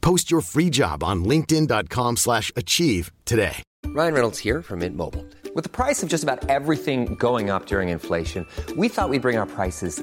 [0.00, 3.62] Post your free job on linkedin.com/achieve slash achieve today.
[3.86, 5.24] Ryan Reynolds here from Mint Mobile.
[5.54, 8.46] With the price of just about everything going up during inflation,
[8.76, 10.02] we thought we'd bring our prices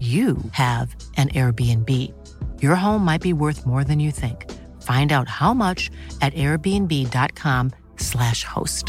[0.00, 1.90] you have an Airbnb.
[2.62, 4.44] Your home might be worth more than you think.
[4.82, 8.84] Find out how much at airbnb.com/slash host.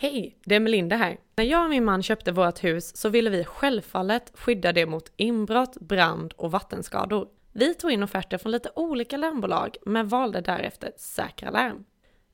[0.00, 1.16] Hej, det är Melinda här.
[1.36, 5.12] När jag och min man köpte vårt hus så ville vi självfallet skydda det mot
[5.16, 7.28] inbrott, brand och vattenskador.
[7.52, 11.84] Vi tog in offerter från lite olika larmbolag men valde därefter Säkra Larm.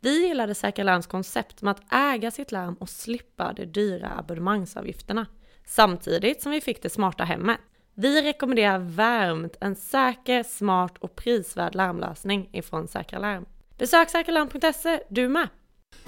[0.04, 5.26] Vi gillade Säkra Larms koncept med att äga sitt larm och slippa de dyra abonnemangsavgifterna.
[5.66, 7.58] Samtidigt som vi fick det smarta hemmet.
[7.94, 13.44] Vi rekommenderar varmt en säker, smart och prisvärd larmlösning ifrån Säkra Larm.
[13.78, 15.48] Besök säkralarm.se du med!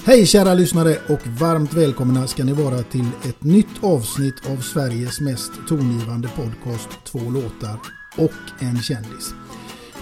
[0.05, 5.21] Hej kära lyssnare och varmt välkomna ska ni vara till ett nytt avsnitt av Sveriges
[5.21, 7.79] mest tongivande podcast Två låtar
[8.17, 9.35] och en kändis.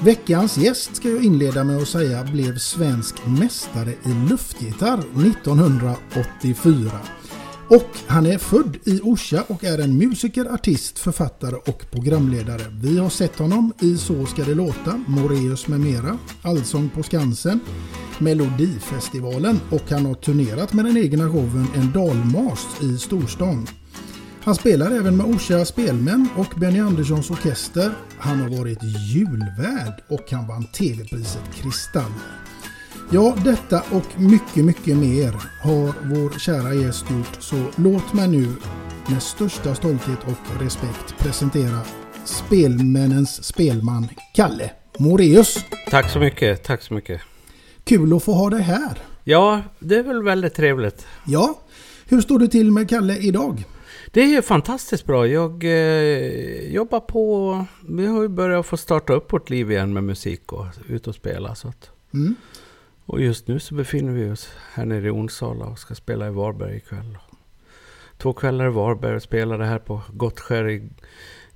[0.00, 6.91] Veckans gäst ska jag inleda med att säga blev svensk mästare i luftgitarr 1984.
[7.69, 12.62] Och han är född i Orsa och är en musiker, artist, författare och programledare.
[12.82, 17.60] Vi har sett honom i Så ska det låta, Moreus med mera, Allsång på Skansen,
[18.19, 23.66] Melodifestivalen och han har turnerat med den egna showen En dalmars i storstan.
[24.44, 27.92] Han spelar även med Orsa Spelmän och Benny Anderssons orkester.
[28.19, 32.12] Han har varit julvärd och han vann TV-priset Kristall.
[33.12, 35.32] Ja, detta och mycket, mycket mer
[35.62, 38.48] har vår kära gäst gjort, så låt mig nu
[39.06, 41.78] med största stolthet och respekt presentera
[42.25, 45.64] spelmännens spelman Kalle Moreus.
[45.91, 47.20] Tack så mycket, tack så mycket.
[47.84, 48.98] Kul att få ha dig här.
[49.25, 51.06] Ja, det är väl väldigt trevligt.
[51.26, 51.58] Ja,
[52.06, 53.64] hur står det till med Kalle idag?
[54.14, 55.26] Det är fantastiskt bra.
[55.26, 57.64] Jag eh, jobbar på...
[57.88, 61.14] Vi har ju börjat få starta upp vårt liv igen med musik och ut och
[61.14, 61.54] spela.
[61.54, 62.34] Så att, Mm.
[63.06, 66.30] och just nu så befinner vi oss här nere i Onsala och ska spela i
[66.30, 67.18] Varberg ikväll.
[68.18, 70.88] Två kvällar i Varberg och spelade här på Gottskär i,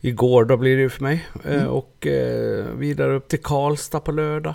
[0.01, 0.45] igår.
[0.45, 1.27] Då blir det ju för mig.
[1.45, 1.69] Eh, Mm.
[1.69, 4.55] och eh, vidare upp till Karlstad på lördag.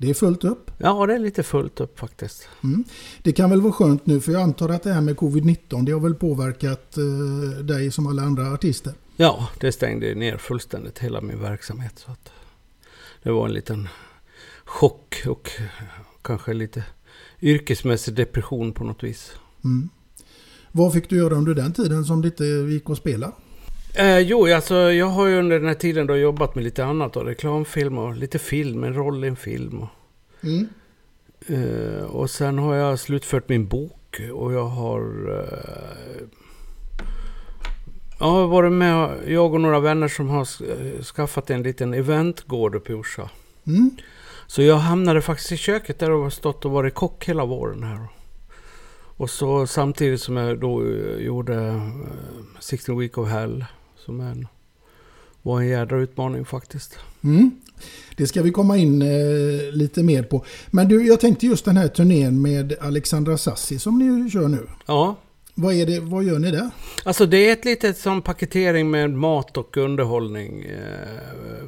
[0.00, 0.70] Det är fullt upp.
[0.78, 2.48] Ja, det är lite fullt upp faktiskt.
[2.64, 2.84] Mm.
[3.22, 5.92] Det kan väl vara skönt nu för jag antar att det här med covid-19 det
[5.92, 8.92] har väl påverkat eh, dig som alla andra artister.
[9.16, 11.92] Ja, det stängde ner fullständigt hela min verksamhet.
[11.98, 12.32] Så att
[13.22, 13.88] det var en liten
[14.64, 15.50] chock och
[16.22, 16.84] kanske lite
[17.40, 19.32] yrkesmässig depression på något vis.
[19.64, 19.88] Mm.
[20.72, 23.32] Vad fick du göra under den tiden som det inte gick att spela?
[23.94, 27.12] Eh, jo, alltså jag har ju under den här tiden då jobbat med lite annat.
[27.12, 29.78] Då, reklamfilm och lite film, en roll i en film.
[29.82, 29.88] Och,
[30.42, 30.68] Mm.
[31.46, 35.00] eh, och sen har jag slutfört min bok och jag har...
[35.38, 36.26] Eh,
[38.18, 42.74] jag har varit med, jag och några vänner som har eh, skaffat en liten eventgård
[42.74, 43.30] uppe i Orsa.
[43.66, 43.90] Mm.
[44.46, 47.82] Så jag hamnade faktiskt i köket där och har stått och varit kock hela våren
[47.82, 48.06] här.
[49.16, 51.88] Och så samtidigt som jag då eh, gjorde eh,
[52.60, 53.64] 16 Week of Hell.
[54.04, 54.46] Som en
[55.42, 56.98] var en jädra utmaning faktiskt.
[57.24, 57.50] Mm.
[58.16, 60.44] Det ska vi komma in eh, lite mer på.
[60.70, 64.66] Men du, jag tänkte just den här turnén med Alexandra Sassi som ni kör nu.
[64.86, 65.16] Ja.
[65.54, 66.70] Vad, är det, vad gör ni där?
[67.04, 70.62] Alltså det är ett litet som paketering med mat och underhållning.
[70.62, 71.64] Eh,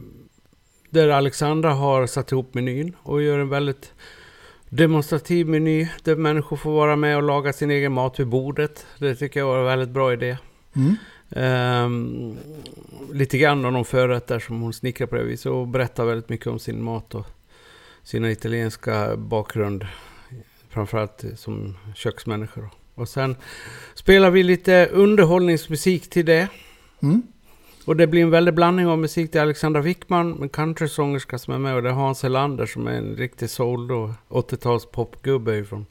[0.91, 3.93] där Alexandra har satt ihop menyn och gör en väldigt
[4.69, 8.87] demonstrativ meny där människor får vara med och laga sin egen mat vid bordet.
[8.99, 10.37] Det tycker jag var en väldigt bra idé.
[10.77, 10.97] Mm.
[11.37, 12.37] Um,
[13.13, 16.47] lite grann om de förrätter som hon snickrar på det viset och berättar väldigt mycket
[16.47, 17.27] om sin mat och
[18.03, 19.87] sina italienska bakgrund.
[20.69, 22.61] Framförallt som köksmänniska.
[22.61, 22.69] Då.
[22.95, 23.37] Och sen
[23.95, 26.49] spelar vi lite underhållningsmusik till det.
[27.03, 27.23] Mm.
[27.85, 29.33] Och det blir en väldig blandning av musik.
[29.33, 31.75] Det är Alexandra Wickman, en countrysångerska som är med.
[31.75, 34.15] Och det är Hans Helander som är en riktig soul då.
[34.29, 35.87] 80-tals popgubbe från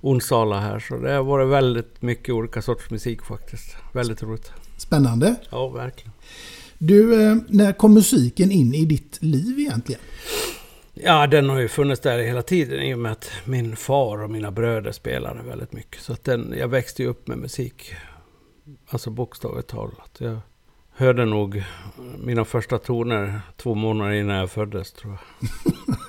[0.00, 0.78] Onsala här.
[0.78, 3.76] Så det har varit väldigt mycket olika sorts musik faktiskt.
[3.92, 4.52] Väldigt roligt.
[4.82, 5.34] Spännande.
[5.50, 6.12] Ja, verkligen.
[6.78, 10.00] Du, eh, när kom musiken in i ditt liv egentligen?
[10.94, 14.30] Ja, den har ju funnits där hela tiden i och med att min far och
[14.30, 16.02] mina bröder spelade väldigt mycket.
[16.02, 17.94] Så att den, jag växte ju upp med musik.
[18.88, 20.16] Alltså bokstavligt talat.
[20.18, 20.38] Jag
[20.92, 21.64] hörde nog
[22.18, 25.18] mina första toner två månader innan jag föddes tror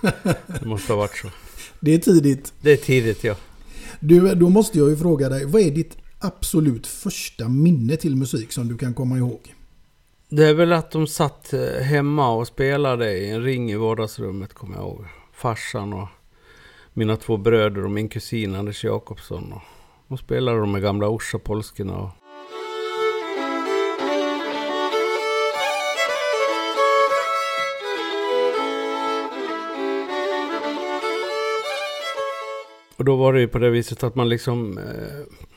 [0.01, 0.13] jag.
[0.59, 1.27] Det måste ha varit så.
[1.79, 2.53] Det är tidigt.
[2.61, 3.35] Det är tidigt ja.
[3.99, 8.51] Du, då måste jag ju fråga dig, vad är ditt absolut första minne till musik
[8.51, 9.55] som du kan komma ihåg?
[10.29, 14.53] Det är väl att de satt eh, hemma och spelade i en ring i vardagsrummet,
[14.53, 15.05] kommer jag ihåg.
[15.33, 16.07] Farsan och
[16.93, 19.53] mina två bröder och min kusin Anders Jakobsson.
[19.53, 19.61] Och
[20.07, 21.97] de spelade de med gamla Orsa-polskorna.
[21.97, 22.09] Och...
[32.95, 34.77] Och då var det ju på det viset att man liksom...
[34.77, 35.52] Eh,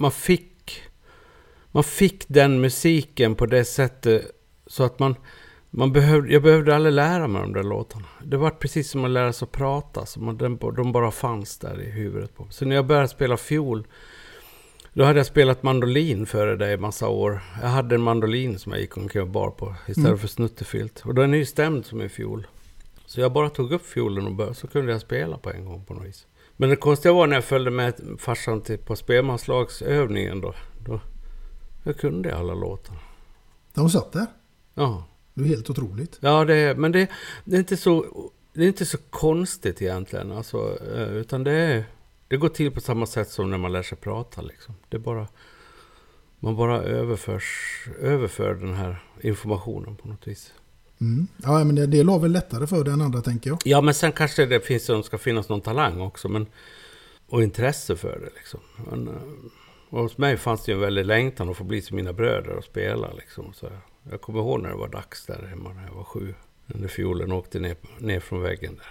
[0.00, 0.82] man fick...
[1.72, 4.30] Man fick den musiken på det sättet
[4.66, 5.14] så att man...
[5.70, 8.06] man behövde, jag behövde aldrig lära mig de där låtarna.
[8.24, 10.06] Det var precis som att lära sig att prata.
[10.06, 12.46] Så man, de, de bara fanns där i huvudet på.
[12.50, 13.86] Så när jag började spela fiol...
[14.92, 17.40] Då hade jag spelat mandolin före det i massa år.
[17.62, 20.18] Jag hade en mandolin som jag gick omkring och bar på istället Mm.
[20.18, 21.02] för snuttefilt.
[21.04, 22.46] Och den är ju stämd som en fiol.
[23.06, 25.84] Så jag bara tog upp fiolen och började, så kunde jag spela på en gång
[25.84, 26.26] på något vis.
[26.60, 30.54] Men det konstiga var när jag följde med farsan till, på spelmanslagsövningen då.
[30.86, 31.00] då.
[31.84, 32.96] Jag kunde alla låtar.
[33.74, 34.26] De satt där.
[34.74, 35.04] Ja,
[35.34, 36.18] Det är helt otroligt.
[36.20, 37.08] ja det, är- men det,
[37.44, 38.06] det, är inte så,
[38.52, 40.32] det är inte så konstigt egentligen.
[40.32, 41.84] Alltså, eh, utan det, är,
[42.28, 44.42] det går till på samma sätt som när man lär sig prata.
[44.42, 44.74] Liksom.
[44.88, 45.26] Det är bara,
[46.38, 50.52] man bara överförs, överför den här informationen på något vis.
[51.00, 51.26] Mm.
[51.42, 53.58] Ja, men det, det la väl lättare för dig än andra tänker jag.
[53.64, 56.28] Ja, men sen kanske det finns, det ska finnas någon talang också.
[56.28, 56.46] Men,
[57.28, 58.60] och intresse för det liksom.
[58.90, 59.14] Men, eh,
[59.90, 62.50] och hos mig fanns det ju en väldig längtan att få bli som mina bröder
[62.50, 63.52] och spela liksom.
[63.54, 63.68] Så
[64.10, 66.34] jag kommer ihåg när det var dags där hemma när jag var sju.
[66.66, 68.86] När fiolen åkte ner, ner från väggen där.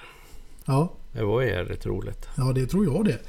[0.65, 2.27] Ja, Det var jävligt roligt.
[2.38, 3.19] ja det tror jag det.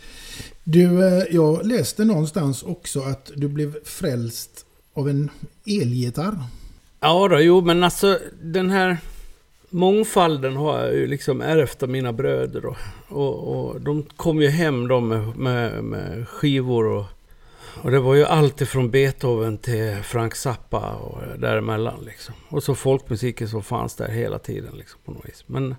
[0.64, 5.30] Du, eh, jag läste någonstans också att du blev frälst av en
[5.66, 6.38] elgitarr.
[7.02, 8.98] Ja då, jo men alltså den här
[9.70, 12.66] mångfalden har jag ju liksom ärvt av mina bröder.
[12.66, 12.76] Och,
[13.08, 17.04] och, och de kom ju hem då med, med, med skivor och,
[17.82, 22.34] och det var ju allt ifrån Beethoven till Frank Zappa och däremellan liksom.
[22.48, 25.44] Och så folkmusiken som fanns där hela tiden liksom på något vis.
[25.46, 25.74] Men,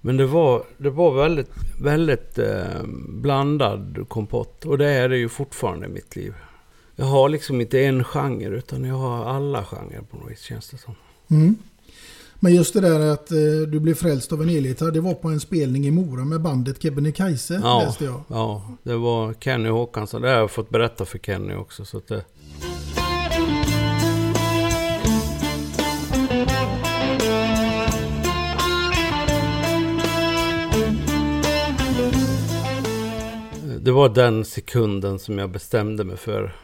[0.00, 4.64] men det var, det var väldigt, väldigt eh, blandad kompott.
[4.64, 6.34] Och det är det ju fortfarande i mitt liv.
[6.96, 10.68] Jag har liksom inte en genre utan jag har alla genrer på något vis känns
[10.70, 10.94] det som.
[11.30, 11.56] Mm.
[12.40, 13.36] Men just det där att eh,
[13.68, 16.82] du blev frälst av en elgitarr, det var på en spelning i Mora med bandet
[16.82, 18.20] Kebnekaise, Ja, läste jag.
[18.28, 20.22] ja, det var Kenny Håkansson.
[20.22, 21.84] Det har jag fått berätta för Kenny också.
[21.84, 22.24] Så det...
[33.80, 36.54] Det var den sekunden som jag bestämde mig för.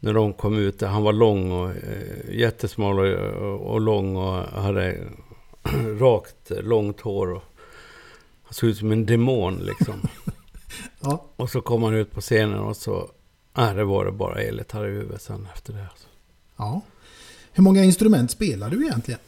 [0.00, 0.80] När de kom ut.
[0.80, 4.98] Han var lång och eh, jättesmal och, och, lång och hade
[5.98, 7.32] rakt långt hår.
[7.32, 7.42] Och,
[8.42, 9.94] han såg ut som en demon liksom.
[11.00, 11.24] Ja.
[11.36, 13.10] Och så kom han ut på scenen och så...
[13.56, 15.82] Nej, det var det bara elgitarr i huvudet sen efter det.
[15.82, 16.08] Alltså.
[16.56, 16.80] ja.
[17.52, 19.20] Hur många instrument spelar du egentligen?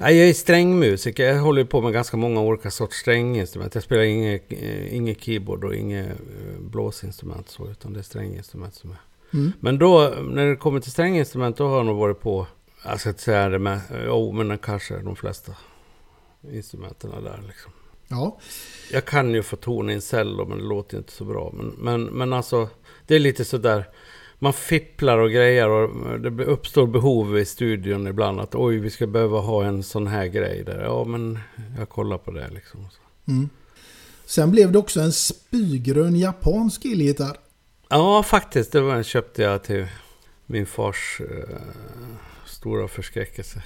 [0.00, 1.24] Nej, jag är strängmusiker.
[1.24, 3.74] Jag håller på med ganska många olika sorts stränginstrument.
[3.74, 8.74] Jag spelar inget, eh, inget keyboard och inget eh, blåsinstrument så, utan det är stränginstrument
[8.74, 8.96] som är.
[9.34, 9.52] Mm.
[9.60, 12.46] Men då, när det kommer till stränginstrument, då har jag nog varit på...
[12.84, 13.80] Jag ska inte säga det med...
[14.06, 15.52] Jo, men kanske de flesta
[16.52, 17.72] instrumenten där liksom.
[18.08, 18.38] Ja,
[18.92, 21.52] Jag kan ju få ton i en cello, men det låter inte så bra.
[21.54, 22.68] Men, men, men alltså,
[23.06, 23.88] det är lite sådär...
[24.38, 29.06] man fipplar och grejer och det uppstår behov i studion ibland att oj, vi ska
[29.06, 30.82] behöva ha en sån här grej där.
[30.82, 31.38] Ja, men
[31.78, 32.88] jag kollar på det liksom.
[33.28, 33.48] Mm.
[34.26, 37.36] Sen blev det också en spygrön japansk elgitarr.
[37.88, 38.72] Ja, faktiskt.
[38.72, 39.86] Det var en köpte jag till
[40.46, 41.56] min fars uh,
[42.46, 43.62] stora förskräckelse.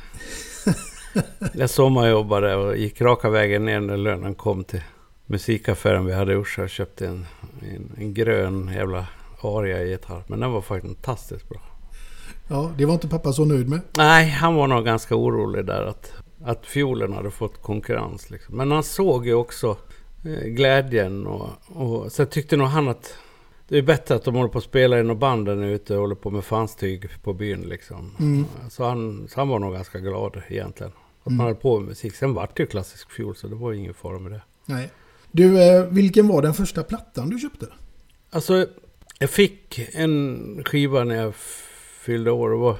[1.55, 4.83] jag sommarjobbade och gick raka vägen ner när lönen kom till
[5.27, 7.27] musikaffären vi hade i Orsa och köpte en,
[7.63, 9.07] en, en grön jävla
[9.43, 10.25] aria-gitarr.
[10.27, 11.61] Men den var faktiskt fantastiskt bra.
[12.49, 13.81] Ja, det var inte pappa så nöjd med.
[13.97, 16.13] Nej, han var nog ganska orolig där att,
[16.45, 18.31] att fiolen hade fått konkurrens.
[18.31, 18.57] Liksom.
[18.57, 19.77] Men han såg ju också
[20.25, 23.15] eh, glädjen och, och så tyckte nog han att
[23.69, 26.01] det är bättre att de håller på att spela in och banden är ute och
[26.01, 28.17] håller på med fanstyg på byn liksom.
[28.21, 28.45] Mm.
[28.71, 30.93] Så, han, så han var nog ganska glad egentligen.
[31.21, 31.37] Att mm.
[31.37, 32.15] man höll på med musik.
[32.15, 34.43] Sen vart det ju klassisk fiol så det var ingen fara med det.
[34.67, 34.91] Nej.
[35.33, 37.67] Du, eh, vilken var den första plattan du köpte?
[38.31, 38.67] Alltså,
[39.19, 41.35] jag fick en skiva när jag
[42.01, 42.51] fyllde år.
[42.51, 42.77] Det var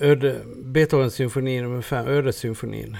[0.00, 2.96] Öde, Beethovens symfoni nummer fem, Ödessymfonin.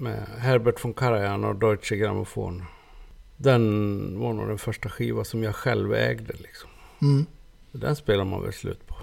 [0.00, 2.62] Med Herbert von Karajan och Deutsche Grammophon.
[3.36, 6.32] Den var nog den första skiva som jag själv ägde.
[6.38, 6.70] Liksom.
[7.02, 7.26] Mm.
[7.72, 8.94] Den spelar man väl slut på.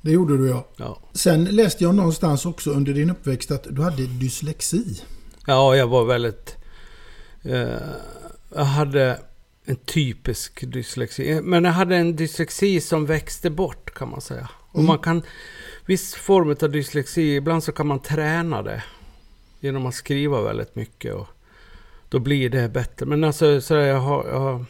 [0.00, 0.66] Det gjorde du ja.
[0.76, 0.98] ja.
[1.12, 5.02] Sen läste jag någonstans också under din uppväxt att du hade dyslexi.
[5.46, 6.56] Ja, jag var väldigt...
[7.42, 7.70] Eh,
[8.54, 9.20] jag hade
[9.64, 11.40] en typisk dyslexi.
[11.42, 14.48] Men jag hade en dyslexi som växte bort kan man säga.
[14.70, 14.86] Och mm.
[14.86, 15.22] man kan...
[15.86, 18.82] Viss form av dyslexi, ibland så kan man träna det.
[19.60, 21.14] Genom att skriva väldigt mycket.
[21.14, 21.26] Och
[22.08, 23.06] då blir det bättre.
[23.06, 24.64] Men alltså, så jag, har, jag,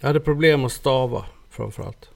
[0.00, 2.10] jag hade problem att stava framförallt.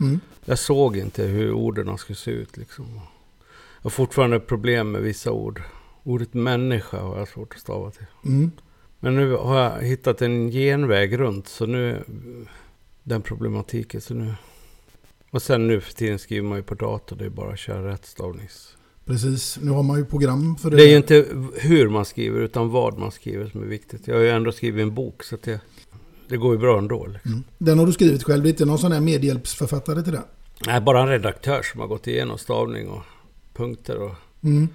[0.00, 0.20] Mm.
[0.44, 2.56] Jag såg inte hur orden skulle se ut.
[2.56, 2.84] Liksom.
[2.94, 5.62] Jag har fortfarande problem med vissa ord.
[6.02, 8.06] Ordet människa har jag svårt att stava till.
[8.24, 8.50] Mm.
[9.00, 12.04] Men nu har jag hittat en genväg runt, så nu...
[13.02, 14.34] Den problematiken, så nu...
[15.30, 17.88] Och sen nu för tiden skriver man ju på dator, det är bara att köra
[17.88, 18.77] rättstavnings...
[19.08, 20.76] Precis, nu har man ju program för det.
[20.76, 24.08] Det är ju inte hur man skriver, utan vad man skriver som är viktigt.
[24.08, 25.60] Jag har ju ändå skrivit en bok, så det,
[26.28, 27.06] det går ju bra ändå.
[27.06, 27.30] Liksom.
[27.30, 27.44] Mm.
[27.58, 30.22] Den har du skrivit själv, det är inte någon sån här medhjälpsförfattare till det?
[30.66, 33.02] Nej, bara en redaktör som har gått igenom stavning och
[33.54, 34.14] punkter och...
[34.42, 34.68] Mm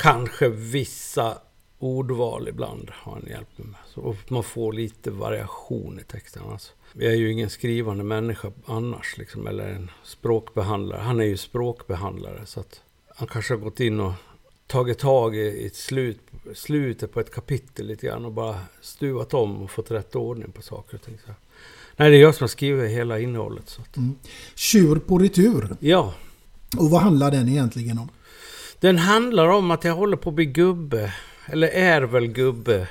[0.00, 1.38] kanske vissa
[1.78, 3.80] ordval ibland har han hjälpt mig med.
[3.94, 6.42] Så man får lite variation i texten.
[6.52, 6.72] Alltså.
[6.92, 11.00] Jag är ju ingen skrivande människa annars, liksom, eller en språkbehandlare.
[11.00, 12.82] Han är ju språkbehandlare, så att
[13.20, 14.12] han kanske har gått in och
[14.66, 16.20] tagit tag i ett slut,
[16.54, 20.62] slutet på ett kapitel lite grann och bara stuvat om och fått rätt ordning på
[20.62, 21.18] saker och ting.
[21.26, 21.32] Så.
[21.96, 23.68] Nej, det är jag som har skrivit hela innehållet.
[23.68, 23.96] Så att...
[23.96, 24.14] mm.
[24.54, 25.76] Tjur på retur.
[25.80, 26.14] Ja.
[26.78, 28.08] Och vad handlar den egentligen om?
[28.78, 31.14] Den handlar om att jag håller på att bli gubbe.
[31.46, 32.88] Eller är väl gubbe.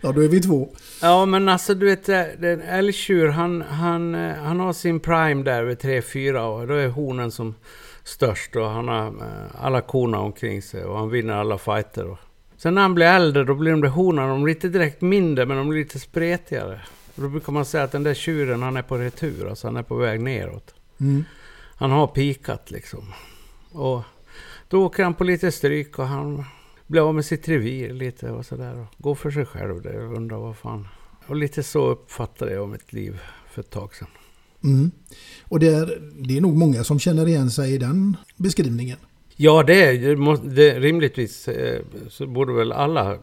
[0.00, 0.74] Ja, då är vi två.
[1.02, 2.06] Ja, men alltså du vet,
[2.40, 7.30] den älgtjur han, han, han har sin prime där vid 3-4 och då är honen
[7.30, 7.54] som
[8.04, 12.16] störst och han har eh, alla korna omkring sig och han vinner alla fighter.
[12.56, 15.46] Sen när han blir äldre då blir de där honorna, de blir inte direkt mindre
[15.46, 16.80] men de blir lite spretigare.
[17.14, 19.76] Och då brukar man säga att den där tjuren han är på retur, alltså han
[19.76, 20.74] är på väg neråt.
[21.00, 21.24] Mm.
[21.76, 23.12] Han har pikat liksom.
[23.72, 24.02] Och
[24.68, 26.44] då åker han på lite stryk och han
[26.86, 28.86] blir av med sitt revir lite och sådär.
[28.98, 30.88] Går för sig själv där och undrar vad fan.
[31.26, 34.08] Och lite så uppfattade jag mitt liv för ett tag sedan.
[34.64, 34.90] Mm.
[35.42, 38.98] Och det är, det är nog många som känner igen sig i den beskrivningen.
[39.36, 43.18] Ja, det är det, rimligtvis eh, så borde väl alla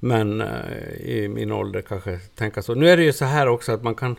[0.00, 2.74] män eh, i min ålder kanske tänka så.
[2.74, 4.16] Nu är det ju så här också att man kan...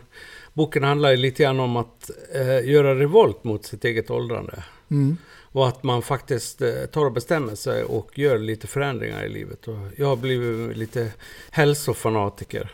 [0.54, 4.64] Boken handlar ju lite grann om att eh, göra revolt mot sitt eget åldrande.
[4.90, 5.16] Mm.
[5.52, 9.68] Och att man faktiskt eh, tar och bestämmer sig och gör lite förändringar i livet.
[9.68, 11.12] Och jag har blivit lite
[11.50, 12.70] hälsofanatiker.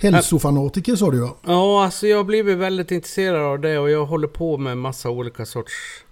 [0.00, 1.36] Hälsofanatiker sa du ja.
[1.46, 5.10] Ja, alltså jag har blivit väldigt intresserad av det och jag håller på med massa
[5.10, 6.04] olika sorts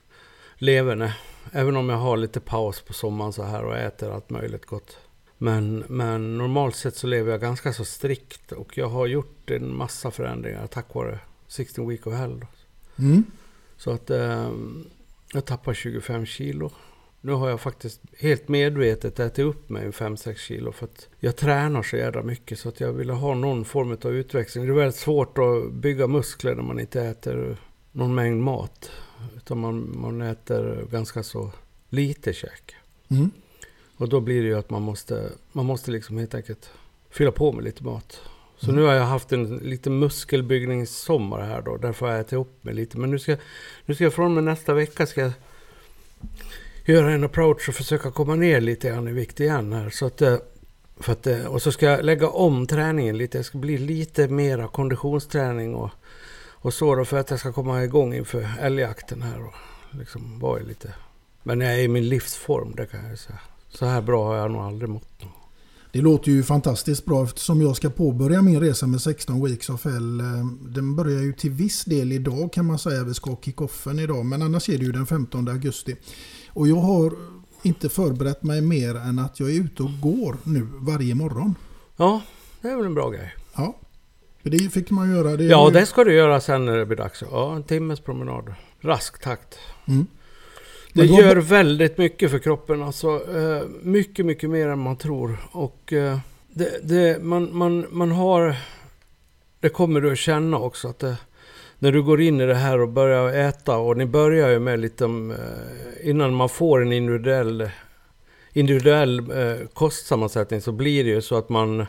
[0.57, 1.15] leverne.
[1.53, 4.97] Även om jag har lite paus på sommaren så här och äter allt möjligt gott.
[5.39, 9.77] Men, men normalt sett så lever jag ganska så strikt och jag har gjort en
[9.77, 11.19] massa förändringar tack vare
[11.49, 12.45] 16 Week of Hell.
[12.99, 13.25] Mm.
[13.77, 14.91] Så att um,
[15.33, 16.71] jag tappar 25 kilo.
[17.21, 21.83] Nu har jag faktiskt helt medvetet ätit upp mig 5-6 kilo för att jag tränar
[21.83, 24.67] så jävla mycket så att jag ville ha någon form av utväxling.
[24.67, 27.57] Det är väldigt svårt att bygga muskler när man inte äter
[27.93, 28.91] någon mängd mat.
[29.37, 31.53] Utan man, man äter ganska så
[31.89, 32.75] lite käk.
[33.09, 33.31] Mm.
[33.97, 36.71] Och då blir det ju att man måste, man måste liksom helt enkelt
[37.11, 38.21] fylla på med lite mat.
[38.57, 38.77] Så mm.
[38.77, 41.77] nu har jag haft en liten muskelbyggningssommar här då.
[41.77, 42.99] Därför har jag ätit upp mig lite.
[42.99, 43.37] Men nu ska,
[43.87, 45.33] nu ska jag från och med nästa vecka ska jag
[46.93, 49.91] göra en approach och försöka komma ner lite grann i vikt igen här.
[49.91, 50.37] Så att, eh,
[51.01, 53.39] För att, eh, och så ska jag lägga om träningen lite.
[53.39, 55.91] Det ska bli lite mera konditionsträning och,
[56.51, 59.55] och så då för att jag ska komma igång inför älgjakten här och
[59.99, 60.95] liksom vara lite...
[61.43, 63.39] Men jag är i min livsform, det kan jag säga.
[63.69, 65.23] Så här bra har jag nog aldrig mått.
[65.23, 65.33] Någon.
[65.93, 69.85] Det låter ju fantastiskt bra eftersom jag ska påbörja min resa med 16 Weeks of
[69.85, 70.21] Hell.
[70.21, 73.05] Eh, den börjar ju till viss del idag kan man säga.
[73.05, 74.27] Vi ska kick-offen idag.
[74.27, 75.97] Men annars är det ju den 15 augusti.
[76.59, 77.13] Och jag har
[77.63, 81.55] inte förberett mig mer än att jag är ute och går nu varje morgon.
[81.97, 82.21] Ja,
[82.61, 83.35] det är väl en bra grej.
[83.57, 83.77] Ja,
[84.43, 85.37] för det fick man göra.
[85.37, 87.23] Det ja, det ska du göra sen när det blir dags.
[87.31, 88.55] Ja, en timmes promenad.
[88.81, 89.59] Rask takt.
[89.89, 90.07] Mm.
[90.93, 92.83] Det gör väldigt mycket för kroppen.
[92.83, 95.37] Alltså, eh, mycket, mycket mer än man tror.
[95.53, 98.57] Och eh, det, det, man, man, man har...
[99.61, 100.89] Det kommer du att känna också.
[100.89, 101.17] att det,
[101.79, 103.77] När du går in i det här och börjar äta.
[103.77, 105.05] Och ni börjar ju med lite...
[105.05, 107.71] Eh, innan man får en individuell,
[108.53, 109.23] individuell
[109.73, 111.87] kostsammansättning så blir det ju så att man...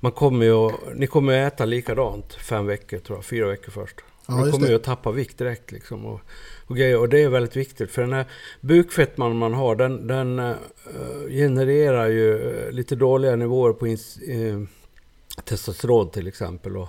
[0.00, 3.24] Man kommer ju, ni kommer att äta likadant fem veckor tror jag.
[3.24, 3.96] Fyra veckor först.
[4.28, 6.06] Ja, ni kommer ju att tappa vikt direkt liksom.
[6.06, 6.20] Och,
[6.66, 6.98] och grejer.
[6.98, 8.26] Och det är väldigt viktigt för den här
[8.60, 10.54] bukfettman man har den, den uh,
[11.28, 14.64] genererar ju eh, lite dåliga nivåer på ins, uh,
[15.44, 16.76] testosteron till exempel.
[16.76, 16.88] Och,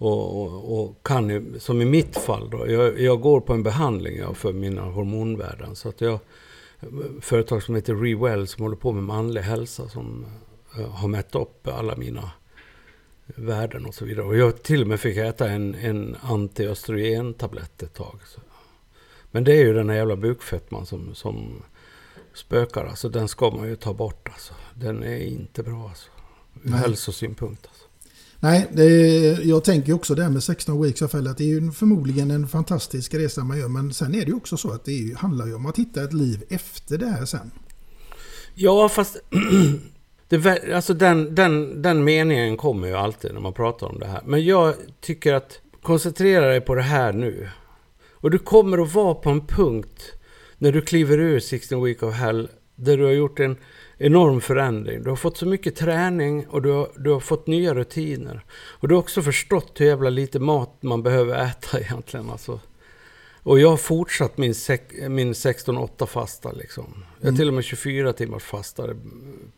[0.00, 4.18] och, och, och, kan som i mitt fall då, jag, jag går på en behandling
[4.18, 5.76] ja, för mina hormonvärden.
[5.76, 6.18] Så att jag,
[7.20, 10.26] företag som heter Rewell som håller på med manlig hälsa som
[10.78, 12.30] uh, har mätt upp alla mina
[13.26, 14.26] värden och så vidare.
[14.26, 18.18] Och jag till och med fick äta en, en antiöstrogen-tablett ett tag.
[18.26, 18.40] Så
[19.30, 21.62] men det är ju den här jävla bukfettman som, som
[22.34, 22.86] spökar.
[22.86, 24.54] Alltså den ska man ju ta bort alltså.
[24.74, 26.10] Den är inte bra alltså.
[26.62, 27.69] Ur hälsosynpunkt.
[28.42, 31.60] Nej, är, jag tänker också det här med 16 weeks of hell, att det är
[31.60, 33.68] ju förmodligen en fantastisk resa man gör.
[33.68, 36.04] Men sen är det ju också så att det är, handlar ju om att hitta
[36.04, 37.50] ett liv efter det här sen.
[38.54, 39.16] Ja, fast
[40.28, 44.22] det, alltså den, den, den meningen kommer ju alltid när man pratar om det här.
[44.26, 47.48] Men jag tycker att koncentrera dig på det här nu.
[48.12, 50.12] Och du kommer att vara på en punkt
[50.58, 53.56] när du kliver ur 16 Week of Hell där du har gjort en
[54.02, 55.02] enorm förändring.
[55.02, 58.44] Du har fått så mycket träning och du har, du har fått nya rutiner.
[58.52, 62.30] Och du har också förstått hur jävla lite mat man behöver äta egentligen.
[62.30, 62.60] Alltså.
[63.42, 64.54] Och jag har fortsatt min,
[65.08, 67.04] min 16-8 fasta liksom.
[67.20, 68.88] Jag är till och med 24 timmars fasta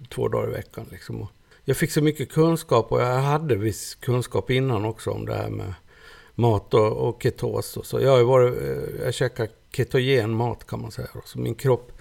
[0.09, 1.27] två dagar i veckan liksom.
[1.64, 5.51] jag fick så mycket kunskap och jag hade viss kunskap innan också om det här
[5.51, 5.75] med
[6.35, 7.77] mat och, och ketos.
[7.77, 8.01] Och så.
[8.01, 11.09] Jag, har varit, eh, jag käkar ketogen mat kan man säga.
[11.25, 11.97] Så min kropp eh,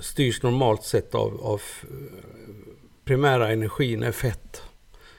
[0.00, 1.88] styrs normalt sett av, av eh,
[3.04, 4.62] primära energin är fett,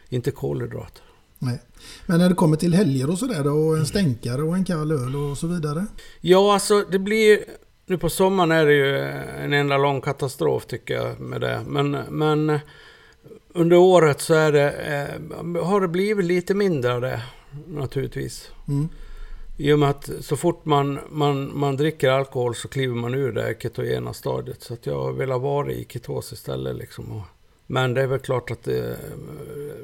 [0.10, 1.04] inte kolhydrater.
[1.40, 1.62] Nej.
[2.06, 5.16] Men när det kommer till helger och sådär och en stänkare och en kall öl
[5.16, 5.86] och så vidare?
[6.22, 7.40] Ja, alltså det blir...
[7.86, 8.98] Nu på sommaren är det ju
[9.44, 11.64] en enda lång katastrof tycker jag med det.
[11.68, 12.60] Men, men
[13.54, 17.22] under året så är det, eh, har det blivit lite mindre det
[17.68, 18.52] naturligtvis.
[18.68, 18.90] Mm.
[19.60, 23.32] I och med att så fort man, man, man dricker alkohol så kliver man ur
[23.32, 24.64] det ketogena stadiet.
[24.64, 26.76] Så att jag vill ha varit i ketos istället.
[26.76, 27.22] Liksom.
[27.68, 28.98] Men det är väl klart att det,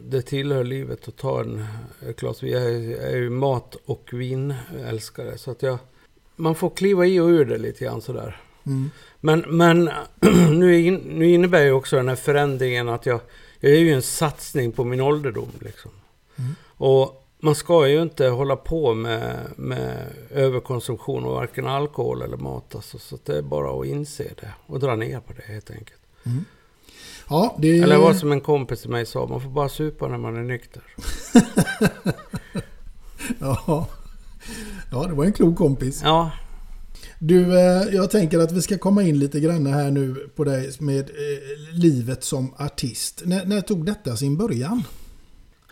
[0.03, 1.65] det tillhör livet att ta en
[2.17, 2.51] glas vin.
[2.51, 2.63] Jag
[3.11, 5.37] är ju mat och vinälskare.
[5.37, 5.77] Så att jag,
[6.35, 8.41] man får kliva i och ur det lite grann sådär.
[8.65, 8.89] Mm.
[9.19, 9.89] Men, men
[10.59, 13.19] nu, in, nu innebär ju också den här förändringen att jag,
[13.59, 15.51] jag är ju en satsning på min ålderdom.
[15.59, 15.91] Liksom.
[16.35, 16.55] Mm.
[16.77, 22.75] Och man ska ju inte hålla på med, med överkonsumtion av varken alkohol eller mat.
[22.75, 25.99] Alltså, så det är bara att inse det och dra ner på det helt enkelt.
[26.25, 26.45] Mm.
[27.29, 27.79] Ja, det...
[27.79, 30.43] Eller vad som en kompis till mig sa, man får bara supa när man är
[30.43, 30.83] nykter.
[33.39, 33.87] ja.
[34.91, 36.01] ja, det var en klok kompis.
[36.03, 36.31] Ja.
[37.19, 40.71] Du, eh, jag tänker att vi ska komma in lite grann här nu på dig
[40.79, 43.21] med eh, livet som artist.
[43.25, 44.83] När, när tog detta sin början?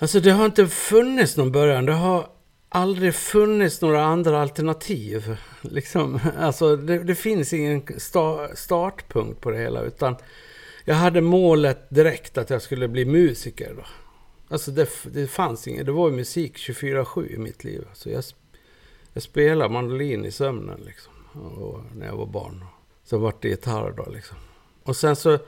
[0.01, 1.85] Alltså det har inte funnits någon början.
[1.85, 2.29] Det har
[2.69, 5.37] aldrig funnits några andra alternativ.
[5.61, 6.19] Liksom.
[6.37, 9.81] Alltså det, det finns ingen sta, startpunkt på det hela.
[9.81, 10.15] Utan
[10.85, 13.73] jag hade målet direkt att jag skulle bli musiker.
[13.77, 13.83] Då.
[14.47, 15.85] Alltså det, det fanns inget.
[15.85, 17.85] Det var ju musik 24-7 i mitt liv.
[17.89, 18.23] Alltså jag,
[19.13, 21.13] jag spelade mandolin i sömnen liksom.
[21.41, 22.65] Och, när jag var barn.
[23.03, 24.37] Sen vart det gitarr då liksom.
[24.83, 25.39] Och sen så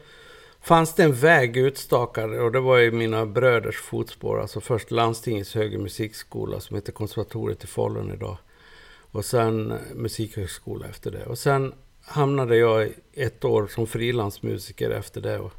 [0.64, 4.42] fanns det en väg utstakad och det var i mina bröders fotspår.
[4.42, 8.38] Alltså först landstingets högre musikskola som heter Konservatoriet i Falun idag.
[9.12, 11.26] Och sen musikhögskola efter det.
[11.26, 15.40] Och sen hamnade jag ett år som frilansmusiker efter det.
[15.40, 15.52] Och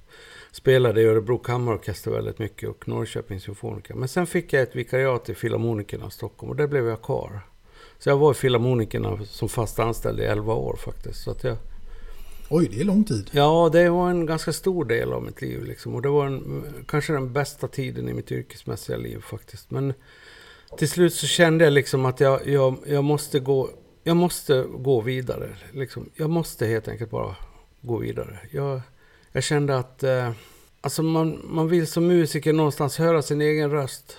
[0.52, 3.94] spelade i Örebro Kammarorkester väldigt mycket och Norrköpings Symfoniker.
[3.94, 7.40] Men sen fick jag ett vikariat i Filharmonikerna i Stockholm och där blev jag kvar.
[7.98, 11.22] Så jag var i Filharmonikerna som fast anställd i 11 år faktiskt.
[11.22, 11.56] Så att jag
[12.48, 13.30] Oj, det är lång tid.
[13.32, 15.64] Ja, det var en ganska stor del av mitt liv.
[15.64, 15.94] Liksom.
[15.94, 19.70] Och det var en, kanske den bästa tiden i mitt yrkesmässiga liv faktiskt.
[19.70, 19.94] Men
[20.78, 23.70] till slut så kände jag liksom att jag, jag, jag, måste, gå,
[24.02, 25.56] jag måste gå vidare.
[25.72, 26.10] Liksom.
[26.14, 27.36] Jag måste helt enkelt bara
[27.80, 28.38] gå vidare.
[28.50, 28.80] Jag,
[29.32, 30.30] jag kände att eh,
[30.80, 34.16] alltså man, man vill som musiker någonstans höra sin egen röst.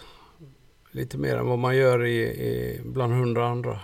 [0.92, 3.80] Lite mer än vad man gör i, i bland hundra andra.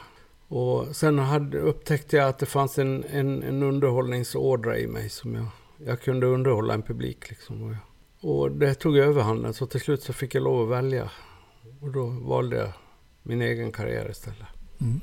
[0.51, 5.35] Och sen hade, upptäckte jag att det fanns en, en, en underhållningsådra i mig som
[5.35, 5.45] jag,
[5.85, 7.29] jag kunde underhålla en publik.
[7.29, 7.63] Liksom.
[7.63, 7.77] Och, jag,
[8.31, 11.09] och det tog överhanden, så till slut så fick jag lov att välja.
[11.81, 12.69] Och då valde jag
[13.23, 14.47] min egen karriär istället.
[14.81, 15.01] Mm.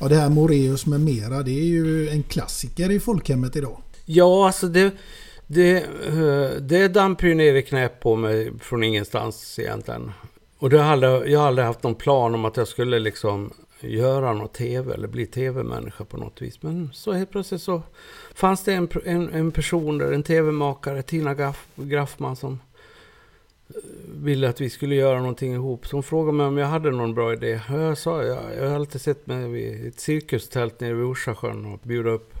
[0.00, 3.82] Ja, det här Moreus med mera, det är ju en klassiker i folkhemmet idag.
[4.04, 4.94] Ja, alltså det,
[5.46, 10.12] det, eh, det damper ju ner i knät på mig från ingenstans egentligen.
[10.58, 13.52] Och det aldrig, jag har aldrig haft någon plan om att jag skulle liksom
[13.88, 16.62] göra något tv eller bli tv-människa på något vis.
[16.62, 17.82] Men så helt plötsligt så
[18.34, 22.60] fanns det en, en, en person där, en tv-makare, Tina Graff, Graffman som
[23.68, 23.74] eh,
[24.14, 25.86] ville att vi skulle göra någonting ihop.
[25.86, 27.60] Så hon frågade mig om jag hade någon bra idé.
[27.68, 31.80] Jag sa, jag, jag har alltid sett mig vid ett cirkustält nere vid Orsasjön och
[31.82, 32.34] bjuda upp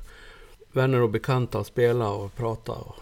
[0.72, 2.96] vänner och bekanta och spela och prata och,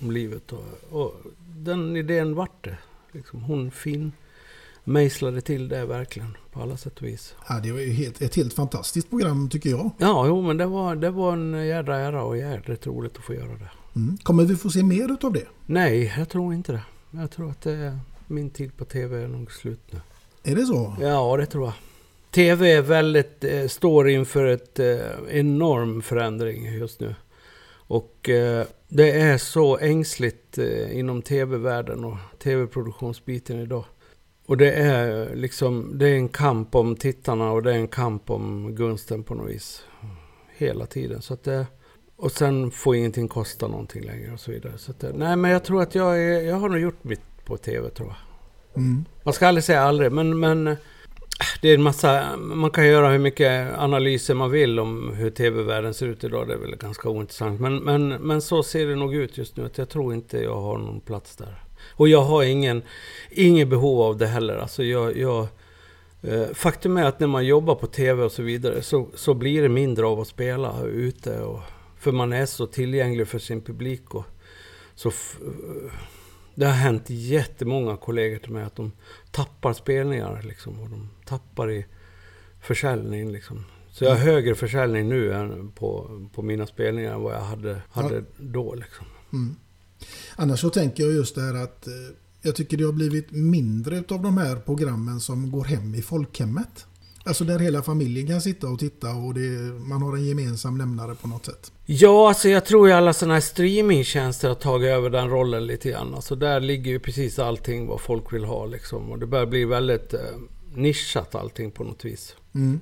[0.00, 0.52] om livet.
[0.52, 1.14] Och, och
[1.56, 2.76] den idén vart det.
[3.12, 4.12] Liksom hon fin
[4.90, 7.34] mejslade till det verkligen på alla sätt och vis.
[7.48, 9.90] Ja, det var ju helt, ett helt fantastiskt program tycker jag.
[9.98, 13.34] Ja, jo, men det var, det var en jädra ära och jädrigt roligt att få
[13.34, 13.70] göra det.
[13.96, 14.18] Mm.
[14.22, 15.46] Kommer vi få se mer utav det?
[15.66, 16.82] Nej, jag tror inte det.
[17.10, 20.00] Jag tror att det, min tid på tv är nog slut nu.
[20.42, 20.96] Är det så?
[21.00, 21.74] Ja, det tror jag.
[22.30, 24.98] TV är väldigt, eh, står inför ett eh,
[25.28, 27.14] enorm förändring just nu.
[27.72, 33.84] Och eh, det är så ängsligt eh, inom tv-världen och tv-produktionsbiten idag.
[34.50, 38.30] Och det är liksom, det är en kamp om tittarna och det är en kamp
[38.30, 39.84] om gunsten på något vis.
[40.56, 41.22] Hela tiden.
[41.22, 41.66] Så att det,
[42.16, 44.78] och sen får ingenting kosta någonting längre och så vidare.
[44.78, 47.44] Så att det, nej men jag tror att jag, är, jag har nog gjort mitt
[47.44, 48.16] på tv tror jag.
[48.82, 49.04] Mm.
[49.22, 50.76] Man ska aldrig säga aldrig, men, men
[51.62, 55.94] det är en massa, man kan göra hur mycket analyser man vill om hur tv-världen
[55.94, 56.48] ser ut idag.
[56.48, 57.60] Det är väl ganska ointressant.
[57.60, 59.64] Men, men, men så ser det nog ut just nu.
[59.64, 61.64] Att jag tror inte jag har någon plats där.
[61.88, 62.82] Och jag har ingen,
[63.30, 64.56] ingen behov av det heller.
[64.56, 65.46] Alltså jag, jag,
[66.22, 69.62] eh, faktum är att när man jobbar på tv och så vidare så, så blir
[69.62, 71.40] det mindre av att spela ute.
[71.40, 71.60] Och,
[71.98, 74.14] för man är så tillgänglig för sin publik.
[74.14, 74.24] Och,
[74.94, 75.92] så eh,
[76.54, 78.92] det har hänt jättemånga kollegor till mig att de
[79.30, 80.42] tappar spelningar.
[80.42, 81.86] Liksom, och de tappar i
[82.60, 83.32] försäljning.
[83.32, 83.64] Liksom.
[83.90, 87.82] Så jag har högre försäljning nu än på, på mina spelningar än vad jag hade,
[87.90, 88.22] hade ja.
[88.36, 88.74] då.
[88.74, 89.06] Liksom.
[89.32, 89.56] Mm.
[90.36, 91.92] Annars så tänker jag just det här att eh,
[92.42, 96.86] jag tycker det har blivit mindre av de här programmen som går hem i folkhemmet.
[97.24, 99.40] Alltså där hela familjen kan sitta och titta och det,
[99.88, 101.72] man har en gemensam nämnare på något sätt.
[101.86, 105.90] Ja, alltså jag tror ju alla sådana här streamingtjänster har tagit över den rollen lite
[105.90, 106.14] grann.
[106.14, 109.10] Alltså där ligger ju precis allting vad folk vill ha liksom.
[109.10, 110.20] Och det börjar bli väldigt eh,
[110.74, 112.36] nischat allting på något vis.
[112.54, 112.80] Mm.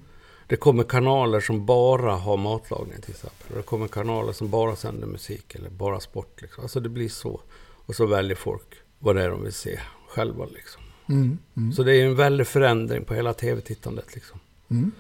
[0.49, 3.57] Det kommer kanaler som bara har matlagning till exempel.
[3.57, 6.43] Det kommer kanaler som bara sänder musik eller bara sport.
[6.43, 6.63] Liksom.
[6.63, 7.41] Alltså det blir så.
[7.87, 10.45] Och så väljer folk vad det är de vill se själva.
[10.45, 10.83] Liksom.
[11.09, 11.73] Mm, mm.
[11.73, 14.15] Så det är en väldig förändring på hela tv-tittandet.
[14.15, 14.41] Liksom.
[14.71, 14.93] Mm.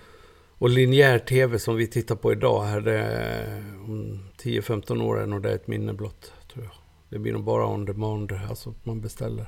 [0.58, 5.42] Och linjär tv som vi tittar på idag, här det, om 10-15 år är nog
[5.42, 6.32] det ett minne blott.
[6.52, 6.74] Tror jag.
[7.08, 9.46] Det blir nog bara on demand, alltså man beställer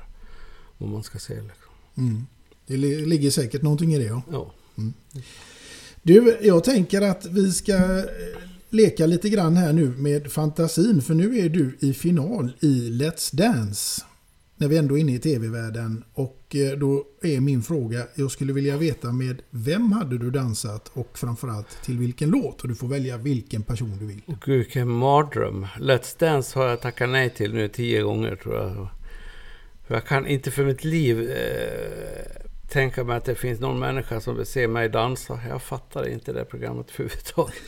[0.77, 1.33] vad man ska se.
[1.33, 1.73] Liksom.
[1.97, 2.27] Mm.
[2.65, 4.05] Det ligger säkert någonting i det.
[4.05, 4.21] Ja.
[4.31, 4.51] ja.
[6.03, 8.03] Du, jag tänker att vi ska eh,
[8.69, 11.01] leka lite grann här nu med fantasin.
[11.01, 14.01] För nu är du i final i Let's Dance.
[14.55, 16.03] När vi ändå är inne i tv-världen.
[16.13, 20.91] Och eh, då är min fråga, jag skulle vilja veta med vem hade du dansat
[20.93, 22.61] och framförallt till vilken låt?
[22.61, 24.21] Och du får välja vilken person du vill.
[24.45, 25.67] Gud, vilken mardröm.
[25.79, 28.87] Let's Dance har jag tackat nej till nu tio gånger tror jag.
[29.87, 32.40] För jag kan inte för mitt liv eh,
[32.71, 35.39] tänka mig att det finns någon människa som vill se mig dansa.
[35.49, 37.63] Jag fattar inte det programmet överhuvudtaget.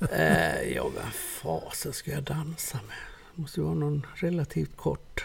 [0.12, 1.10] eh, ja, vem
[1.42, 2.96] fasen ska jag dansa med?
[3.34, 5.24] Det måste vara någon relativt kort.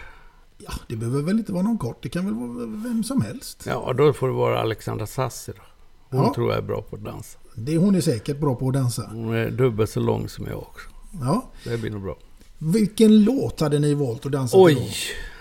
[0.58, 2.02] Ja, det behöver väl inte vara någon kort.
[2.02, 3.64] Det kan väl vara vem som helst.
[3.66, 5.62] Ja, då får det vara Alexandra Sassi då.
[6.08, 6.34] Hon ja.
[6.34, 7.38] tror jag är bra på att dansa.
[7.54, 9.10] Det, hon är säkert bra på att dansa.
[9.12, 10.88] Hon är dubbelt så lång som jag också.
[11.20, 11.50] Ja.
[11.64, 12.16] Det blir nog bra.
[12.58, 14.74] Vilken låt hade ni valt att dansa Oj!
[14.74, 14.82] till?
[14.82, 14.92] Oj!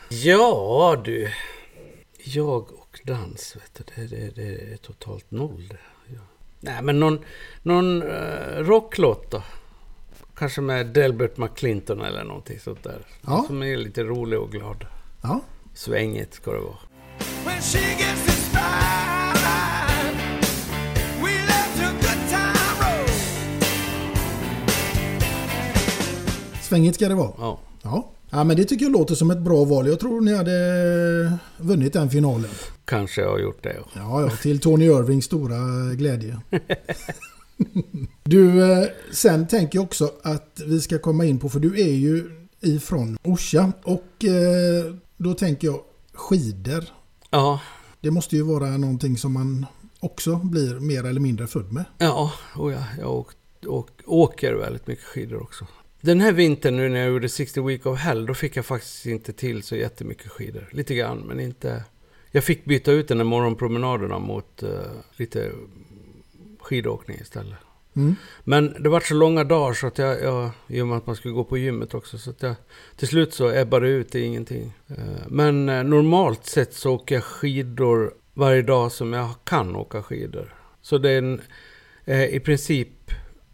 [0.09, 1.29] Ja du.
[2.25, 2.65] Jag
[3.03, 6.13] dans, vet du, det, det, det är totalt noll det.
[6.13, 6.21] Ja.
[6.59, 7.19] Nej, men någon,
[7.61, 9.43] någon uh, rocklåt då.
[10.35, 13.05] Kanske med Delbert McClinton eller någonting sånt där.
[13.21, 13.43] Ja.
[13.47, 14.85] Som är lite rolig och glad.
[15.23, 15.41] Ja.
[15.73, 16.77] Svängigt ska det vara.
[26.61, 27.33] Svängigt ska det vara.
[27.37, 27.59] Ja.
[27.83, 28.12] Ja.
[28.33, 29.87] Ja, men det tycker jag låter som ett bra val.
[29.87, 32.49] Jag tror ni hade vunnit den finalen.
[32.85, 33.75] Kanske jag har gjort det.
[33.95, 34.21] ja.
[34.21, 35.57] Ja, till Tony Irvings stora
[35.93, 36.39] glädje.
[38.23, 41.93] Du, eh, sen tänker jag också att vi ska komma in på, för du är
[41.93, 42.29] ju
[42.61, 45.79] ifrån Orsa och eh, då tänker jag
[46.13, 46.83] skidor.
[47.29, 47.59] Ja,
[48.01, 49.65] Det måste ju vara någonting som man
[49.99, 51.85] också blir mer eller mindre född med.
[51.97, 53.25] ja, och ja jag
[53.67, 55.67] åk, åker väldigt mycket skidor också.
[56.05, 59.05] Den här vintern nu när jag gjorde 60 Week of Hell, då fick jag faktiskt
[59.05, 60.69] inte till så jättemycket skidor.
[60.71, 61.83] Lite grann, men inte...
[62.31, 64.69] Jag fick byta ut den här morgonpromenaderna mot eh,
[65.15, 65.51] lite
[66.59, 67.57] skidåkning istället.
[67.95, 68.15] Mm.
[68.43, 71.15] Men det var så långa dagar så att jag, jag, i och med att man
[71.15, 72.55] skulle gå på gymmet också, så att jag,
[72.95, 74.73] till slut så ebbade det ut i ingenting.
[74.87, 80.03] Eh, Men eh, normalt sett så åker jag skidor varje dag som jag kan åka
[80.03, 80.55] skidor.
[80.81, 81.41] Så det är en,
[82.29, 83.02] i princip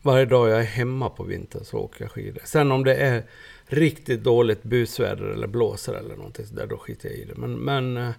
[0.01, 2.41] varje dag jag är hemma på vintern så åker jag skidor.
[2.45, 3.23] Sen om det är
[3.65, 7.35] riktigt dåligt busväder eller blåser eller någonting så där, då skiter jag i det.
[7.35, 8.09] Men, men eh,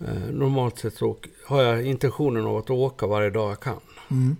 [0.00, 3.80] eh, normalt sett så har jag intentionen av att åka varje dag jag kan.
[4.10, 4.36] Mm.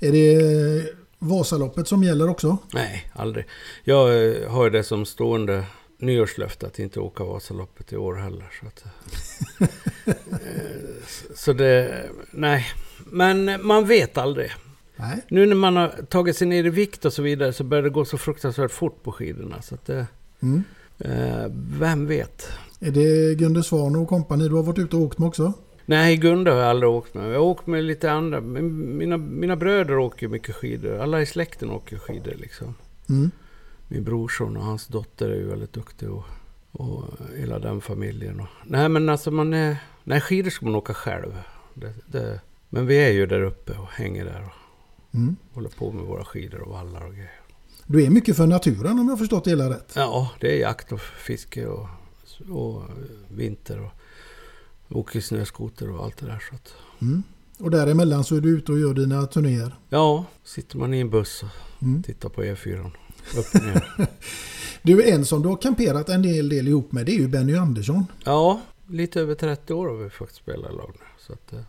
[0.00, 2.58] Är det Vasaloppet som gäller också?
[2.72, 3.44] Nej, aldrig.
[3.84, 5.64] Jag eh, har ju det som stående
[5.98, 8.44] nyårslöfte att inte åka Vasaloppet i år heller.
[8.60, 8.84] Så, att,
[9.60, 10.14] eh,
[11.34, 12.66] så det, nej.
[13.06, 14.52] Men man vet aldrig.
[15.02, 15.20] Nej.
[15.28, 17.90] Nu när man har tagit sig ner i vikt och så vidare så börjar det
[17.90, 19.62] gå så fruktansvärt fort på skidorna.
[19.62, 20.06] Så att det,
[20.40, 20.62] Mm.
[20.98, 21.46] eh,
[21.78, 22.48] vem vet?
[22.80, 25.52] Är det Gunde Svan och kompani du har varit ute och åkt med också?
[25.86, 27.28] Nej, Gunde har jag aldrig åkt med.
[27.30, 28.40] Jag har åkt med lite andra.
[28.40, 30.98] Mina, mina bröder åker mycket skidor.
[30.98, 32.74] Alla i släkten åker skidor liksom.
[33.08, 33.30] Mm.
[33.88, 36.24] Min brorson och hans dotter är ju väldigt duktig och,
[36.72, 37.04] och
[37.36, 38.40] hela den familjen.
[38.40, 39.76] Och, nej men alltså man är...
[40.04, 41.38] Nej skidor ska man åka själv.
[41.74, 44.52] Det, det, men vi är ju där uppe och hänger där och
[45.14, 45.36] Mm.
[45.52, 47.40] håller på med våra skidor och vallar och grejer.
[47.86, 49.92] Du är mycket för naturen om jag förstått det hela rätt.
[49.96, 51.88] Ja, det är jakt och fiske och,
[52.50, 52.82] och
[53.30, 53.92] vinter och
[54.98, 56.42] åker snöskoter och allt det där.
[56.50, 57.22] Så att, Mm.
[57.58, 59.74] Och däremellan så är du ute och gör dina turnéer.
[59.88, 62.02] ja, sitter man i en buss och Mm.
[62.02, 62.90] tittar på E4.
[63.36, 63.86] Upp och ner.
[64.82, 67.54] Du, en som du har kamperat en del, del ihop med det är ju Benny
[67.56, 68.06] Andersson.
[68.24, 71.06] ja, lite över 30 år har vi faktiskt spelat i lag nu.
[71.18, 71.60] Så att, eh,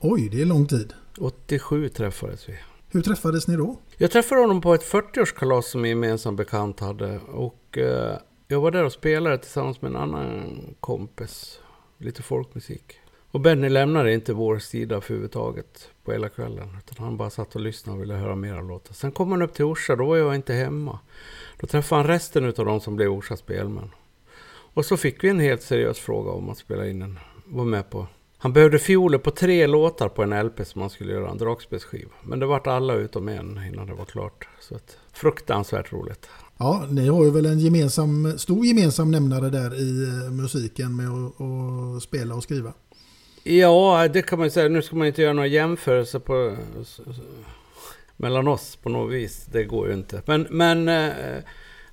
[0.00, 0.92] Oj, det är lång tid.
[1.18, 2.54] 87 träffades vi.
[2.94, 3.76] Hur träffades ni då?
[3.96, 7.18] Jag träffade honom på ett 40-årskalas som en gemensam bekant hade.
[7.18, 11.60] Och eh, jag var där och spelade tillsammans med en annan kompis.
[11.98, 13.00] Lite folkmusik.
[13.30, 16.76] Och Benny lämnade inte vår sida för överhuvudtaget på hela kvällen.
[16.78, 18.94] Utan han bara satt och lyssnade och ville höra mera låtar.
[18.94, 20.98] Sen kom han upp till Orsa, då var jag inte hemma.
[21.60, 23.90] Då träffade han resten av de som blev Orsa spelmän.
[24.74, 27.90] Och så fick vi en helt seriös fråga om att spela in en, var med
[27.90, 28.06] på.
[28.42, 32.10] Han behövde fioler på tre låtar på en LP som han skulle göra, en dragspelsskiva.
[32.22, 34.48] Men det vart alla utom en innan det var klart.
[34.60, 36.28] Så att, fruktansvärt roligt.
[36.58, 41.08] Ja, ni har ju väl en gemensam, stor gemensam nämnare där i eh, musiken med
[41.08, 42.72] att, att spela och skriva.
[43.42, 44.68] Ja, det kan man ju säga.
[44.68, 46.56] Nu ska man inte göra några jämförelser på,
[48.16, 49.46] mellan oss på något vis.
[49.52, 50.22] Det går ju inte.
[50.26, 51.36] Men, men eh,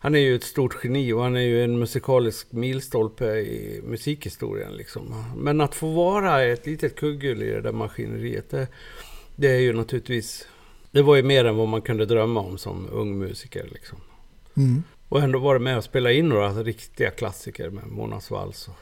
[0.01, 4.73] han är ju ett stort geni och han är ju en musikalisk milstolpe i musikhistorien.
[4.73, 5.23] Liksom.
[5.37, 8.67] Men att få vara ett litet kugghjul i det där maskineriet, det,
[9.35, 10.47] det är ju naturligtvis...
[10.91, 13.67] Det var ju mer än vad man kunde drömma om som ung musiker.
[13.71, 13.97] Liksom.
[14.57, 14.83] Mm.
[15.09, 18.67] Och ändå var det med att spela in några riktiga klassiker med Monas vals.
[18.67, 18.75] Och...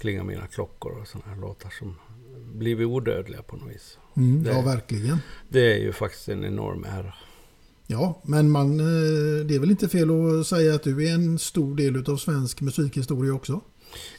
[0.00, 1.94] Klinga mina klockor och sådana här låtar som
[2.54, 3.98] blivit odödliga på något vis.
[4.16, 5.18] Mm, Det- ja, verkligen.
[5.48, 7.14] Det är ju faktiskt en enorm ära.
[7.86, 11.38] Ja, men man, eh, det är väl inte fel att säga att du är en
[11.38, 13.60] stor del av svensk musikhistoria också?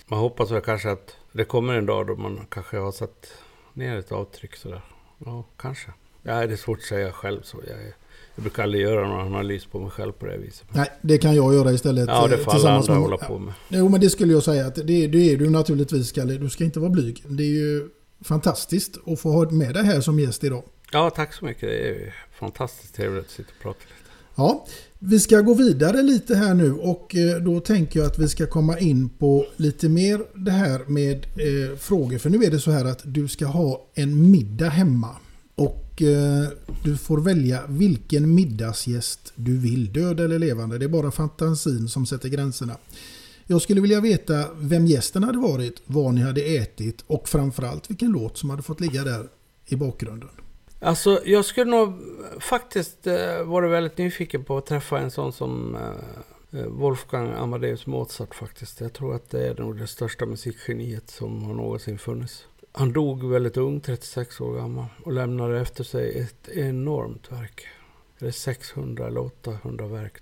[0.07, 3.27] Man hoppas väl kanske att det kommer en dag då man kanske har satt
[3.73, 4.81] ner ett avtryck sådär.
[5.25, 5.91] Ja, kanske.
[6.23, 7.57] Ja, det är svårt att säga själv så.
[7.67, 7.95] Jag, är-
[8.39, 10.65] jag brukar aldrig göra någon analys på mig själv på det viset.
[10.71, 12.07] Nej, det kan jag göra istället.
[12.07, 13.53] Ja, det eh, får alla andra med- hålla på med.
[13.69, 16.33] Jo, men det skulle jag säga att det, det är du naturligtvis, Kalle.
[16.33, 17.23] Du ska inte vara blyg.
[17.27, 17.89] Det är ju
[18.23, 20.63] fantastiskt att få ha med dig här som gäst idag.
[20.91, 21.61] Ja, tack så mycket.
[21.61, 23.93] Det är fantastiskt trevligt att sitta och prata lite.
[24.35, 24.65] Ja,
[24.99, 28.45] vi ska gå vidare lite här nu och eh, då tänker jag att vi ska
[28.47, 32.17] komma in på lite mer det här med eh, frågor.
[32.17, 35.15] För nu är det så här att du ska ha en middag hemma.
[35.59, 36.47] Och eh,
[36.83, 40.77] du får välja vilken middagsgäst du vill, död eller levande.
[40.77, 42.77] Det är bara fantasin som sätter gränserna.
[43.47, 48.11] Jag skulle vilja veta vem gästen hade varit, vad ni hade ätit och framförallt vilken
[48.11, 49.27] låt som hade fått ligga där
[49.65, 50.29] i bakgrunden.
[50.79, 51.93] Alltså, jag skulle nog
[52.39, 57.85] faktiskt eh, vara väldigt nyfiken på att träffa en sån som eh, eh Wolfgang Amadeus
[57.85, 58.81] Mozart faktiskt.
[58.81, 62.45] Jag tror att det är nog det största musikgeniet som har någonsin funnits.
[62.71, 67.67] Han dog väldigt ung, 36 år gammal, och lämnade efter sig ett enormt verk.
[68.19, 70.13] Är det 600 eller 800 verk?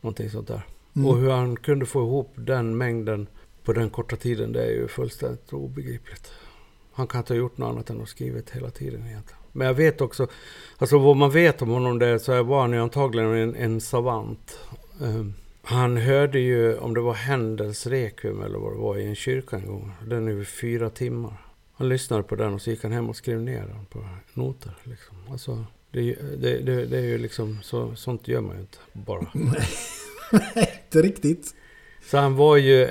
[0.00, 0.66] Någonting sånt där.
[0.96, 1.08] Mm.
[1.08, 3.26] Och hur han kunde få ihop den mängden
[3.64, 6.32] på den korta tiden, det är ju fullständigt obegripligt.
[6.92, 9.40] Han kan inte ha gjort något annat än att skrivit hela tiden egentligen.
[9.52, 10.26] Men jag vet också,
[10.78, 14.58] alltså vad man vet om honom det så var han ju antagligen en, en savant.
[15.00, 19.14] Um, han hörde ju, om det var Händels Requiem eller vad det var, i en
[19.14, 19.92] kyrka en gång.
[20.06, 21.49] Den är ju fyra timmar.
[21.80, 24.72] Han lyssnade på den och så gick han hem och skrev ner den på noter.
[24.84, 25.16] Liksom.
[25.30, 29.26] Alltså, det, det, det, det är ju liksom, så, sånt gör man ju inte bara.
[29.34, 31.54] Nej, inte riktigt.
[32.02, 32.90] Så han var ju eh,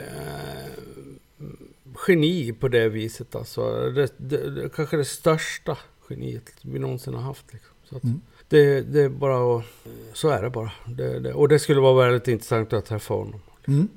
[2.08, 3.90] geni på det viset alltså.
[3.90, 5.78] Det, det, kanske det största
[6.10, 7.54] geniet vi någonsin har haft.
[7.54, 7.74] Liksom.
[7.84, 8.22] Så att, mm.
[8.48, 9.66] det, det är bara att,
[10.14, 10.72] så är det bara.
[10.88, 13.42] Det, och det skulle vara väldigt intressant att träffa honom.
[13.68, 13.88] Mm.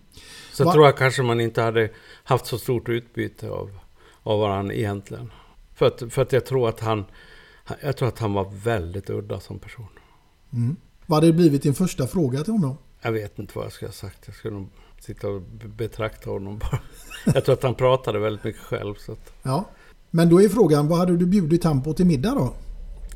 [0.53, 0.73] Så Va?
[0.73, 1.91] tror jag kanske man inte hade
[2.25, 3.79] haft så stort utbyte av,
[4.23, 5.33] av varandra egentligen.
[5.75, 7.05] För att, för att jag tror att han,
[7.83, 9.89] jag tror att han var väldigt udda som person.
[10.53, 10.77] Mm.
[11.07, 12.77] Vad hade det blivit din första fråga till honom?
[13.03, 14.19] Jag vet inte vad jag skulle ha sagt.
[14.27, 14.69] Jag skulle nog
[15.01, 15.43] sitta och
[15.77, 16.81] betrakta honom bara.
[17.35, 18.95] Jag tror att han pratade väldigt mycket själv.
[18.95, 19.33] Så att...
[19.43, 19.65] Ja,
[20.11, 22.55] men då är frågan, vad hade du bjudit han på till middag då?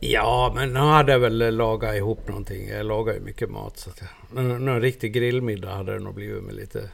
[0.00, 2.68] Ja, men han hade väl lagat ihop någonting.
[2.68, 3.78] Jag lagar ju mycket mat.
[3.78, 4.02] Så att
[4.34, 6.90] jag, någon, riktig grillmiddag hade det nog blivit med lite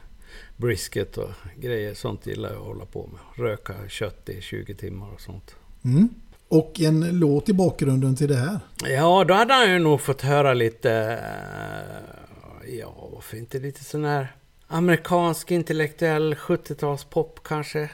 [0.56, 1.94] brisket och grejer.
[1.94, 3.46] Sånt gillar jag att hålla på med.
[3.46, 5.56] Röka kött i 20 timmar och sånt.
[5.84, 6.08] Mm.
[6.48, 8.60] Och en låt i bakgrunden till det här?
[8.84, 10.92] Ja, då hade han ju nog fått höra lite...
[10.92, 17.82] Eh, ja, varför inte lite sån här amerikansk intellektuell 70-talspop kanske.
[17.82, 17.88] I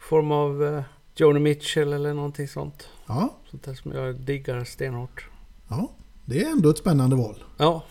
[0.00, 0.82] form av uh,
[1.16, 2.88] Joni Mitchell eller någonting sånt.
[3.06, 3.34] Ja.
[3.50, 5.26] Sånt där som jag diggar stenhårt.
[5.68, 5.90] Ja,
[6.24, 7.44] det är ändå ett spännande val.
[7.56, 7.84] Ja.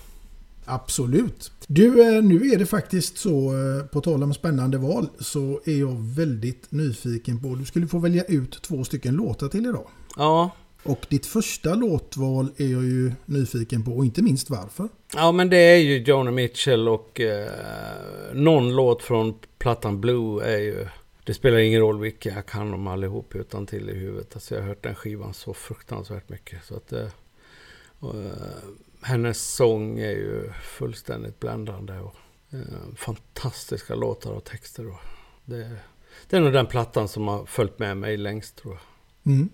[0.65, 1.52] Absolut.
[1.67, 5.80] Du, eh, nu är det faktiskt så, eh, på tal om spännande val, så är
[5.80, 9.88] jag väldigt nyfiken på, du skulle få välja ut två stycken låtar till idag.
[10.17, 10.52] Ja.
[10.84, 14.89] Och ditt första låtval är jag ju nyfiken på och inte minst varför.
[15.15, 17.52] Ja men det är ju Joni Mitchell och eh,
[18.34, 20.88] någon låt från plattan Blue är ju...
[21.24, 24.34] Det spelar ingen roll vilka, jag kan dem allihop utan till i huvudet.
[24.34, 26.65] Alltså jag har hört den skivan så fruktansvärt mycket.
[26.65, 27.08] Så att, eh,
[28.00, 28.32] och, eh,
[29.02, 31.94] hennes sång är ju fullständigt bländande.
[31.94, 32.16] Och,
[32.54, 34.88] eh, fantastiska låtar och texter.
[34.88, 35.00] Och
[35.46, 35.78] det,
[36.30, 39.34] det är nog den plattan som har följt med mig längst tror jag.
[39.34, 39.50] Mm.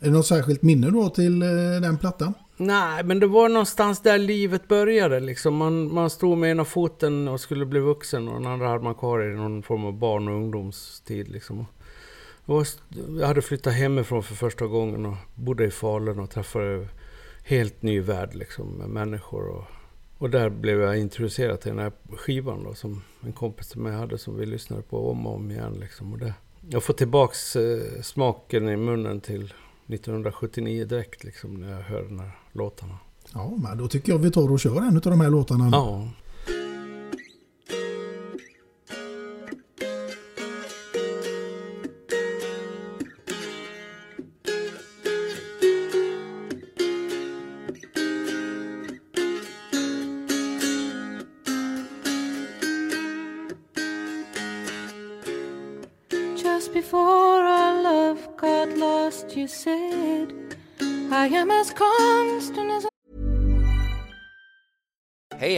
[0.00, 1.48] Är det något särskilt minne då till eh,
[1.82, 2.34] den plattan?
[2.56, 5.20] Nej, men det var någonstans där livet började.
[5.20, 5.54] Liksom.
[5.54, 8.94] Man, man stod med ena foten och skulle bli vuxen och den andra hade man
[8.94, 11.28] kvar i någon form av barn och ungdomstid.
[11.28, 11.66] Liksom.
[13.20, 16.88] Jag hade flyttat hemifrån för första gången och bodde i Falun och träffade
[17.46, 19.48] helt ny värld liksom, med människor.
[19.48, 19.64] Och,
[20.18, 23.92] och där blev jag introducerad till den här skivan då, som en kompis till mig
[23.92, 25.74] hade som vi lyssnade på om och om igen.
[25.80, 26.12] Liksom.
[26.12, 26.34] Och det,
[26.68, 29.54] jag får tillbaks eh, smaken i munnen till
[29.86, 32.98] 1979 direkt liksom när jag hör de här låtarna.
[33.34, 35.68] Ja, men då tycker jag vi tar och kör en av de här låtarna.
[35.72, 36.08] Ja.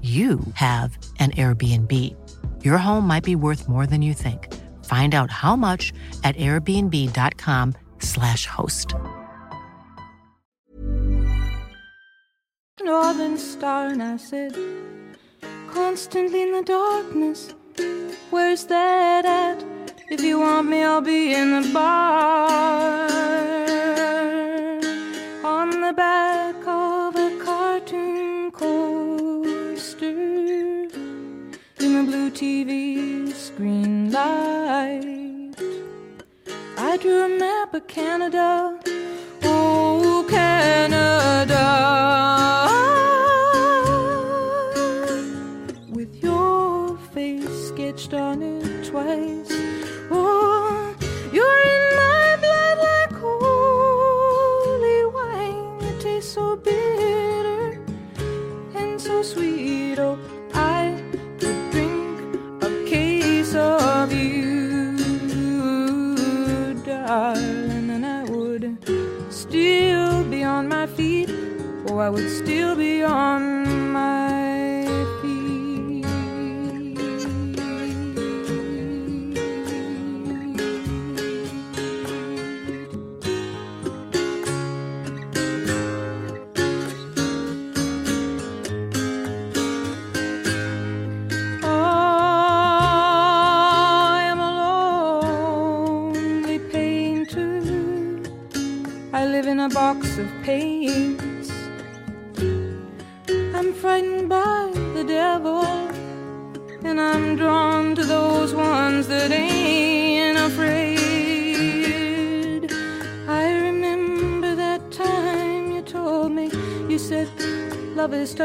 [0.00, 1.92] you have an Airbnb.
[2.64, 4.48] Your home might be worth more than you think.
[4.84, 5.92] Find out how much
[6.24, 8.94] at airbnb.com/slash host.
[12.82, 14.56] Northern star, and I said,
[15.68, 17.54] constantly in the darkness,
[18.30, 19.64] where's that at?
[20.10, 23.08] If you want me, I'll be in the bar.
[25.44, 26.61] On the back
[30.00, 30.90] in
[31.80, 35.54] a blue TV screen light.
[36.78, 38.78] I drew a map of Canada.
[39.42, 41.66] Oh, Canada.
[45.90, 49.41] With your face sketched on it twice.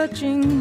[0.08, 0.57] searching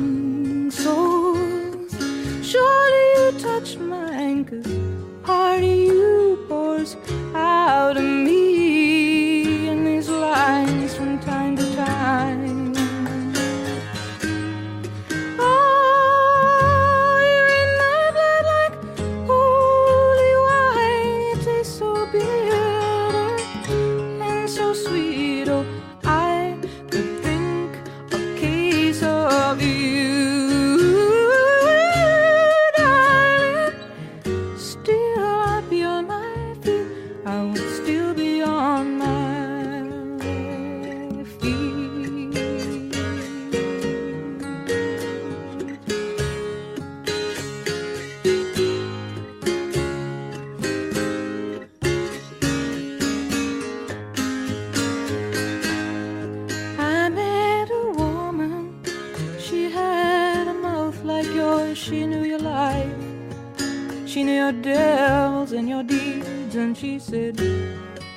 [64.17, 66.55] She knew your devils and your deeds.
[66.57, 67.37] And she said,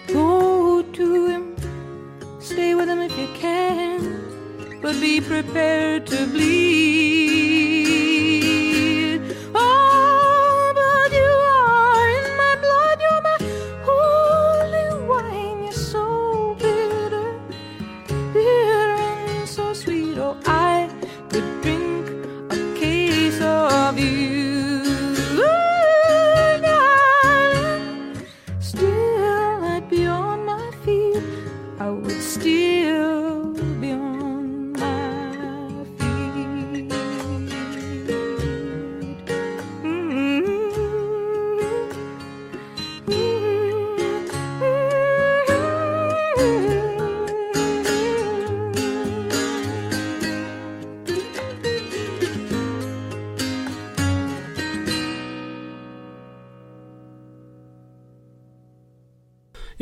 [0.08, 1.58] Go to him.
[2.40, 4.80] Stay with him if you can.
[4.82, 7.19] But be prepared to bleed.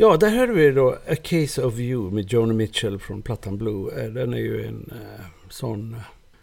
[0.08, 4.04] Ja, där hörde vi då A Case of You med Joni Mitchell från plattan Blue.
[4.04, 5.94] Eh, Den är ju en eh, sån...
[5.94, 6.00] eh,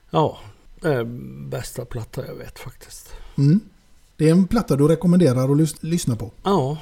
[0.09, 0.37] Ja,
[0.83, 1.03] eh,
[1.49, 3.13] bästa platta jag vet faktiskt.
[3.37, 3.59] Mm.
[4.17, 6.31] Det är en platta du rekommenderar att lys- lyssna på.
[6.43, 6.77] Ja,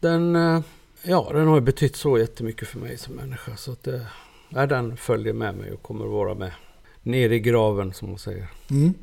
[0.00, 0.60] den, eh,
[1.02, 3.56] ja, den har ju betytt så jättemycket för mig som människa.
[3.56, 4.06] Så att det,
[4.48, 6.52] ja, den följer med mig och kommer vara med
[7.02, 8.46] ner i graven som man säger.
[8.70, 8.94] Mm.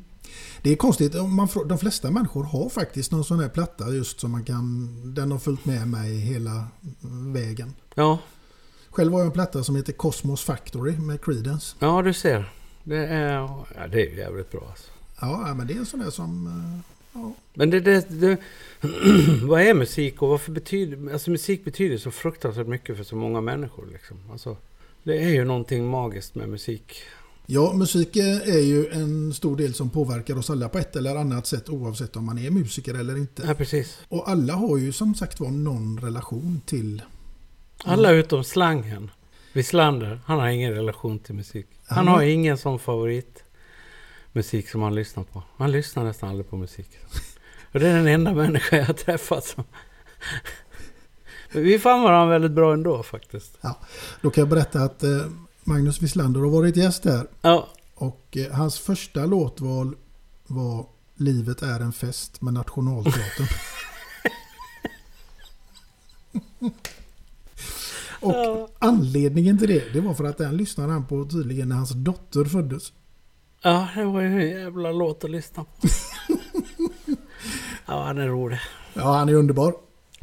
[0.62, 4.30] Det är konstigt, man, de flesta människor har faktiskt någon sån här platta just som
[4.32, 4.88] man kan...
[5.14, 6.66] Den har följt med mig hela
[7.32, 7.74] vägen.
[7.94, 8.18] Ja,
[8.90, 11.76] Själv har jag en platta som heter Cosmos Factory med Creedence.
[11.78, 12.52] ja du ser.
[12.84, 14.90] Det är, ja, det är jävligt bra alltså.
[15.20, 16.46] Ja, ja, men det är en sån där som...
[16.46, 17.32] eh, Ja.
[17.54, 18.38] Men det, det, det
[19.42, 21.12] vad är musik och varför betyder...
[21.12, 24.16] Alltså musik betyder så fruktansvärt mycket för så många människor liksom.
[24.32, 24.56] Alltså,
[25.02, 27.02] det är ju någonting magiskt med musik.
[27.48, 31.46] Ja, musik är ju en stor del som påverkar oss alla på ett eller annat
[31.46, 33.42] sätt oavsett om man är musiker eller inte.
[33.46, 33.98] Ja, precis.
[34.08, 37.02] Och alla har ju som sagt var någon relation till...
[37.84, 39.10] Alla utom slangen.
[39.52, 41.66] Wislander, han har ingen relation till musik.
[41.86, 43.44] Han har- ingen sån favorit
[44.32, 45.42] musik som han lyssnar på.
[45.56, 46.88] Han lyssnar nästan aldrig på musik.
[47.72, 49.64] Och det är den enda människa jag har träffat som...
[51.52, 53.58] Men vi fann varandra väldigt bra ändå faktiskt.
[53.60, 53.78] Ja,
[54.22, 55.20] då kan jag berätta att eh,
[55.66, 57.26] Magnus Wislander har varit gäst här.
[57.42, 57.68] Ja.
[57.94, 59.94] Och eh, hans första låtval
[60.46, 63.46] var Livet är en fest med Nationalteatern.
[68.20, 68.68] Och Ja.
[68.78, 72.44] anledningen till det, det var för att den lyssnade han på tydligen när hans dotter
[72.44, 72.92] föddes.
[73.62, 75.88] Ja, det var ju en jävla låt att lyssna på.
[77.86, 78.58] ja, han är rolig.
[78.94, 79.74] Ja, han är underbar.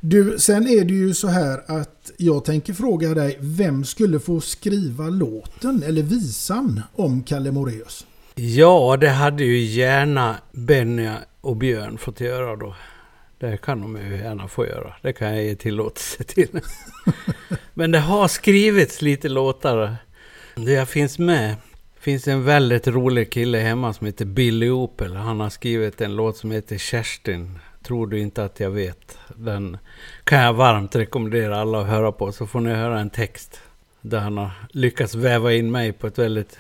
[0.06, 4.42] Du, sen är det ju så här att jag tänker fråga dig, vem skulle få
[4.42, 8.06] skriva låten eller visan om Kalle Moraeus?
[8.36, 11.10] Ja, det hade ju gärna Benny
[11.42, 12.76] och Björn fått göra då.
[13.40, 14.94] Det kan de ju gärna få göra.
[15.02, 16.60] Det kan jag ge tillåtelse till.
[17.74, 19.96] Men det har skrivits lite låtar
[20.56, 21.56] där jag finns med.
[22.00, 25.16] finns en väldigt rolig kille hemma som heter Billy Opel.
[25.16, 27.60] Han har skrivit en låt som heter Kerstin.
[27.84, 29.18] Tror du inte att jag vet.
[29.36, 29.78] Den
[30.24, 32.32] kan jag varmt rekommendera alla att höra på.
[32.32, 33.62] Så får ni höra en text
[34.02, 36.60] där han har lyckats väva in mig på ett väldigt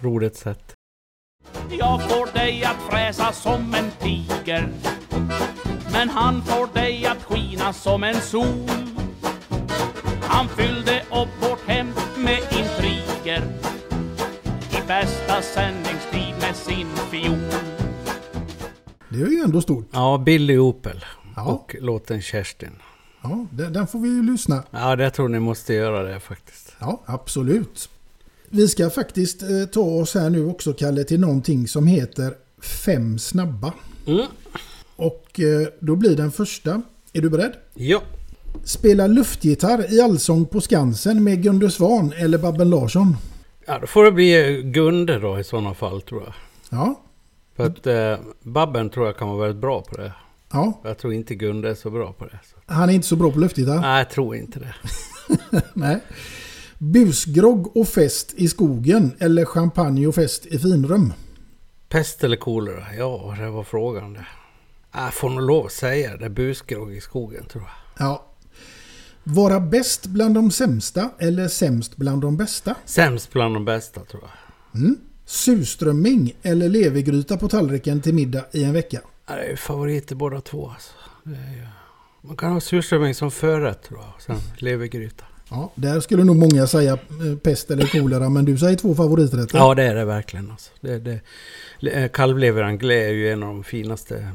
[0.00, 0.74] roligt sätt.
[1.70, 4.68] Jag får dig att fräsa som en tiger
[5.92, 8.68] Men han får dig att skina som en sol
[10.22, 13.42] Han fyllde upp vårt hem med intriger
[14.70, 17.79] I bästa sändningstid med sin fiol
[19.10, 19.88] det är ju ändå stort.
[19.92, 21.04] Ja, Billy Opel.
[21.36, 21.44] Ja.
[21.44, 22.72] Och låten Kerstin.
[23.22, 24.62] Ja, den, får vi ju lyssna.
[24.70, 26.76] Ja, det tror ni måste göra det faktiskt.
[26.78, 27.88] Ja, absolut.
[28.48, 32.34] Vi ska faktiskt eh, ta oss här nu också, Kalle, till någonting som heter
[32.84, 33.72] Fem snabba.
[34.06, 34.26] Mm.
[34.96, 36.82] Och eh, då blir den första.
[37.12, 37.52] Är du beredd?
[37.74, 38.02] Ja.
[38.64, 43.16] Spela luftgitarr i Allsång på Skansen med Gunde Svan eller Babben Larsson.
[43.66, 46.34] Ja, då får det bli Gunde då i sådana fall tror jag.
[46.70, 47.00] Ja,
[47.60, 50.12] För att eh, Babben tror jag kan vara väldigt bra på det.
[50.52, 50.80] ja.
[50.84, 52.38] Jag tror inte Gunde är så bra på det.
[52.50, 52.72] Så.
[52.74, 53.80] Han är inte så bra på luftgitarr.
[53.80, 54.74] Nej, jag tror inte det.
[55.74, 56.00] Nej.
[56.78, 61.12] Busgrogg och fest i skogen eller champagne och fest i finrum.
[61.88, 62.84] Pest eller kolera?
[62.98, 64.26] Ja, det var frågan det.
[64.92, 66.30] Jag får nog lov att säga det.
[66.30, 68.06] Busgrogg i skogen tror jag.
[68.06, 68.26] Ja.
[69.24, 72.74] Vara bäst bland de sämsta eller sämst bland de bästa.
[72.84, 74.80] Sämst bland de bästa tror jag.
[74.80, 74.96] Mm.
[75.30, 79.00] Surströmming eller levergryta på tallriken till middag i en vecka.
[79.26, 80.92] Det är ju favoriter båda två alltså.
[81.24, 81.66] Ju...
[82.28, 84.22] Man kan ha surströmming som förrätt tror jag.
[84.22, 85.24] Sen levergryta.
[85.50, 89.58] Ja, där skulle nog många säga eh, pest eller kolera, men du säger två favoriträtter.
[89.58, 90.50] Ja, det är det verkligen.
[90.50, 90.70] Alltså.
[90.80, 91.20] Det, det,
[91.90, 94.28] eh, kalvlever anglais är ju en av de finaste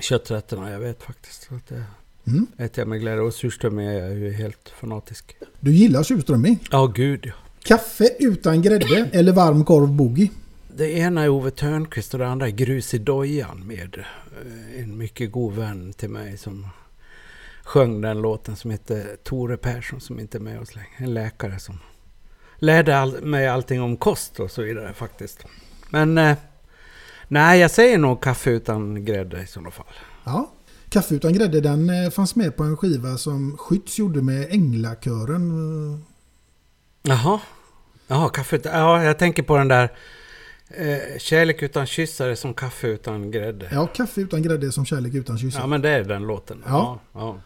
[0.00, 1.42] kötträtterna jag vet faktiskt.
[1.48, 1.84] Så det
[2.26, 2.46] Mm.
[2.56, 3.20] äter jag med glädje.
[3.22, 5.36] Och surströmming är jag ju helt fanatisk.
[5.60, 6.58] Du gillar surströmming.
[6.70, 7.32] Ja, gud ja.
[7.62, 10.30] Kaffe utan grädde eller varm korv boogie.
[10.76, 14.98] Det ena är Ove Törnqvist och det andra är Grus i dojan med eh, en
[14.98, 16.66] mycket god vän till mig som
[17.62, 20.88] sjöng den låten som heter Tore Persson som inte är med oss längre.
[20.96, 21.78] En läkare som
[22.56, 25.44] lärde all, mig allting om kost och så vidare faktiskt.
[25.90, 26.36] Men eh,
[27.28, 29.86] nej, jag säger nog kaffe utan grädde i sådana fall.
[30.24, 30.52] Ja.
[30.88, 36.04] Kaffe utan grädde den eh, fanns med på en skiva som Skytts gjorde med Änglakören.
[37.02, 37.40] Jaha.
[38.08, 38.80] Jaha, kaffe utan...
[38.80, 39.92] Ja, jag tänker på den där
[40.76, 43.68] eh, Kärlek utan kyssar är som kaffe utan grädde.
[43.72, 45.60] Ja, kaffe utan grädde är som kärlek utan kyssar.
[45.60, 46.62] Ja, men det är den låten.
[46.66, 47.00] Ja.
[47.12, 47.40] Ja, ja.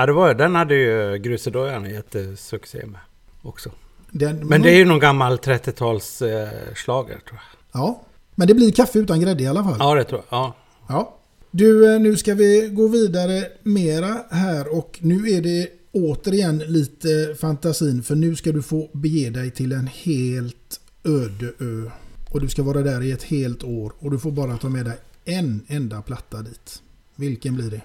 [0.00, 3.00] ja det var, den hade ju Grusedojan jättesuccé med
[3.42, 3.70] också.
[4.10, 6.48] Den- Men det är ju någon gammal 30-tals eh,
[6.84, 7.40] tror jag.
[7.72, 8.02] Ja,
[8.34, 9.76] men det blir kaffe utan grädde i alla fall.
[9.78, 10.38] Ja, det tror jag.
[10.38, 10.54] Ja.
[10.88, 11.14] Ja.
[11.50, 17.34] Du, eh, nu ska vi gå vidare mera här och nu är det återigen lite
[17.40, 21.90] fantasin för nu ska du få bege dig till en helt öde ö.
[22.30, 24.84] Och du ska vara där i ett helt år och du får bara ta med
[24.84, 26.82] dig en enda platta dit.
[27.16, 27.82] Vilken blir det?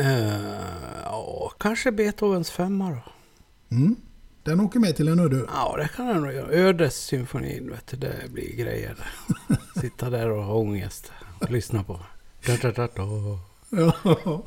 [0.00, 0.54] Uh,
[1.04, 3.02] ja, kanske Beethovens femma då.
[3.76, 3.96] Mm.
[4.42, 5.44] Den åker med till en öde ö.
[5.48, 6.52] Ja, det kan den nog göra.
[6.52, 8.96] Ödessymfonin, vet du, det blir grejer.
[9.80, 12.00] Sitta där och ha ångest och lyssna på.
[12.46, 13.38] Da, da, da, da.
[13.70, 14.42] Ja.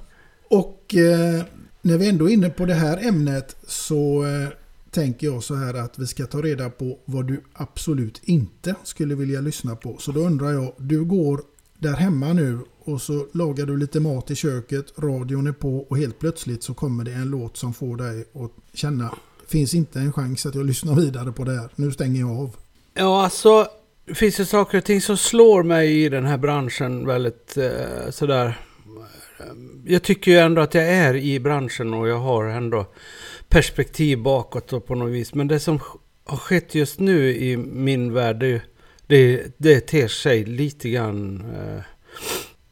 [0.50, 1.43] Och eh,
[1.86, 4.48] när vi ändå är inne på det här ämnet så eh,
[4.92, 9.16] tänker jag så här att vi ska ta reda på vad du absolut inte skulle
[9.16, 9.98] vilja lyssna på.
[9.98, 11.42] Så då undrar jag, du går
[11.80, 15.98] där hemma nu och så lagar du lite mat i köket, radion är på och
[15.98, 19.16] helt plötsligt så kommer det en låt som får dig att känna
[19.48, 21.70] finns inte en chans att jag lyssnar vidare på det här.
[21.76, 22.56] Nu stänger jag av.
[22.94, 23.68] Ja, alltså
[24.06, 28.10] det finns ju saker och ting som slår mig i den här branschen väldigt eh,
[28.10, 28.60] sådär.
[29.40, 32.86] Ehm, jag tycker ju ändå att jag är i branschen och jag har ändå
[33.50, 35.34] perspektiv bakåt på något vis.
[35.34, 35.80] Men det som
[36.26, 38.62] har skett just nu i min värld, det,
[39.08, 41.82] det, det ter sig lite grann eh,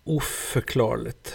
[0.04, 1.34] oförklarligt.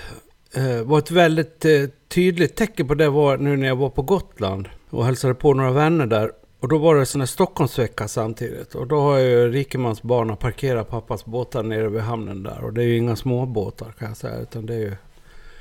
[0.55, 4.03] Eh, var ett väldigt eh, tydligt tecken på det var nu när jag var på
[4.03, 6.33] Gotland och hälsade på några vänner där.
[6.61, 8.75] Och då var det sån här Stockholmsvecka samtidigt.
[8.75, 12.65] Och då har ju rikemansbarnen parkerat pappas båtar nere vid hamnen där.
[12.65, 14.39] Och det är ju inga småbåtar kan jag säga.
[14.39, 14.93] Utan det är ju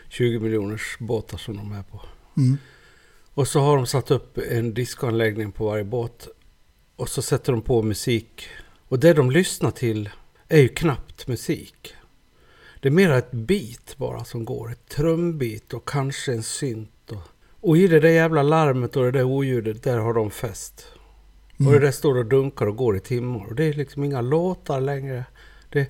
[0.09, 2.01] 20 miljoners båtar som de är på.
[2.37, 2.57] Mm.
[3.33, 6.27] Och så har de satt upp en diskoanläggning på varje båt.
[6.95, 8.47] Och så sätter de på musik.
[8.87, 10.09] Och det de lyssnar till
[10.47, 11.93] är ju knappt musik.
[12.79, 14.71] Det är mer ett beat bara som går.
[14.71, 17.11] Ett trumbit och kanske en synt.
[17.11, 17.21] Och,
[17.61, 20.85] och i det där jävla larmet och det där oljudet, där har de fest.
[21.59, 21.67] Mm.
[21.67, 23.45] Och det där står och dunkar och går i timmar.
[23.45, 25.25] Och det är liksom inga låtar längre.
[25.69, 25.87] Det,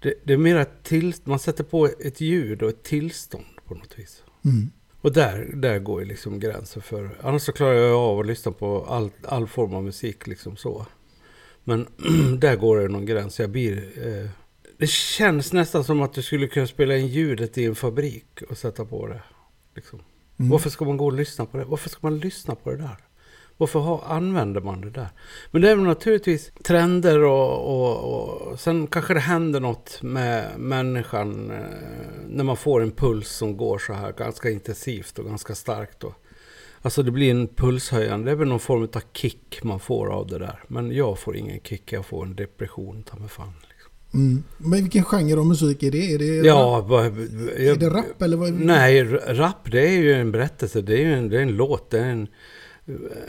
[0.00, 3.74] det, det är mer ett till, man sätter på ett ljud och ett tillstånd på
[3.74, 4.22] något vis.
[4.44, 4.70] Mm.
[5.00, 7.10] Och där, där går ju liksom gränsen för...
[7.22, 10.86] Annars så klarar jag av att lyssna på all, all form av musik liksom så.
[11.64, 11.86] Men
[12.38, 13.40] där går det någon gräns.
[13.40, 14.06] Jag blir...
[14.06, 14.30] Eh,
[14.78, 18.58] det känns nästan som att du skulle kunna spela in ljudet i en fabrik och
[18.58, 19.22] sätta på det.
[19.74, 20.00] Liksom.
[20.38, 20.50] Mm.
[20.50, 21.64] Varför ska man gå och lyssna på det?
[21.64, 22.96] Varför ska man lyssna på det där?
[23.60, 25.08] Varför ha, använder man det där?
[25.50, 30.58] Men det är väl naturligtvis trender och, och, och sen kanske det händer något med
[30.58, 31.56] människan eh,
[32.28, 36.04] när man får en puls som går så här ganska intensivt och ganska starkt.
[36.04, 36.14] Och,
[36.82, 40.26] alltså det blir en pulshöjande, det är väl någon form av kick man får av
[40.26, 40.64] det där.
[40.68, 43.52] Men jag får ingen kick, jag får en depression, ta mig fan.
[44.14, 44.42] Mm.
[44.58, 46.14] Men vilken genre av musik är det?
[46.14, 46.88] Är det, Ja, rap?
[46.88, 48.52] vad, är det rap eller vad?
[48.52, 50.80] Nej, rap det är ju en berättelse.
[50.80, 51.90] Det är ju en, det är en låt.
[51.90, 52.28] Det är en,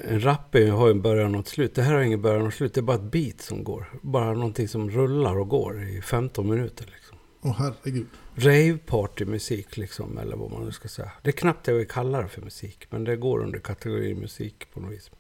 [0.07, 1.75] en rap är, har ju en början och ett slut.
[1.75, 2.73] Det här har ingen början och slut.
[2.73, 3.85] Det är bara ett beat som går.
[4.01, 6.85] Bara någonting som rullar och går i 15 minuter.
[6.95, 7.17] Liksom.
[7.41, 8.07] Åh herregud.
[8.35, 11.11] Rave-party-musik liksom, eller vad man nu ska säga.
[11.21, 14.67] Det är knappt jag vill kalla det för musik, men det går under kategorin musik
[14.73, 15.11] på något vis.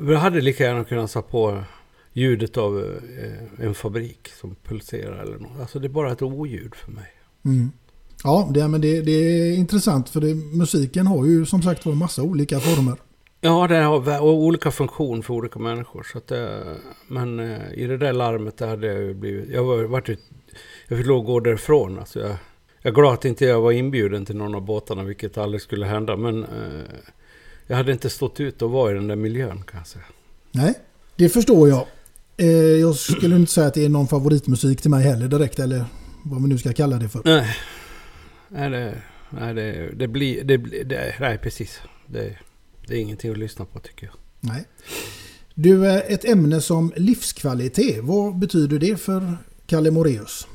[0.00, 1.62] Jag hade lika gärna kunnat sätta på
[2.12, 5.60] ljudet av eh, en fabrik som pulserar eller något.
[5.60, 7.12] Alltså det är bara ett oljud för mig.
[7.44, 7.70] Mm.
[8.24, 11.94] Ja, det, men det, det är intressant för det, musiken har ju som sagt var
[11.94, 12.96] massa olika former.
[13.40, 16.06] Ja, det har olika funktion för olika människor.
[16.12, 16.64] Så att det,
[17.08, 19.50] men eh, i det där larmet där hade jag ju blivit...
[19.50, 20.08] Jag, var, vart,
[20.88, 21.98] jag fick lov att gå därifrån.
[21.98, 22.36] Alltså jag,
[22.82, 25.86] jag är glad att inte jag var inbjuden till någon av båtarna, vilket aldrig skulle
[25.86, 26.16] hända.
[26.16, 26.50] Men eh,
[27.66, 30.04] jag hade inte stått ut och vara i den där miljön kan jag säga.
[30.52, 30.74] Nej,
[31.16, 31.86] det förstår jag.
[32.36, 35.84] Eh, jag skulle inte säga att det är någon favoritmusik till mig heller direkt, eller
[36.24, 37.20] vad vi nu ska kalla det för.
[37.24, 37.56] Nej,
[38.48, 40.44] nej, det, nej, det, det blir...
[40.44, 41.80] Det, det, nej, precis.
[42.06, 42.36] Det,
[42.90, 44.14] det är ingenting att lyssna på tycker jag.
[44.40, 44.64] Nej.
[45.54, 49.36] Du, eh, ett ämne som livskvalitet, vad betyder det för
[49.66, 50.46] Kalle Moreus?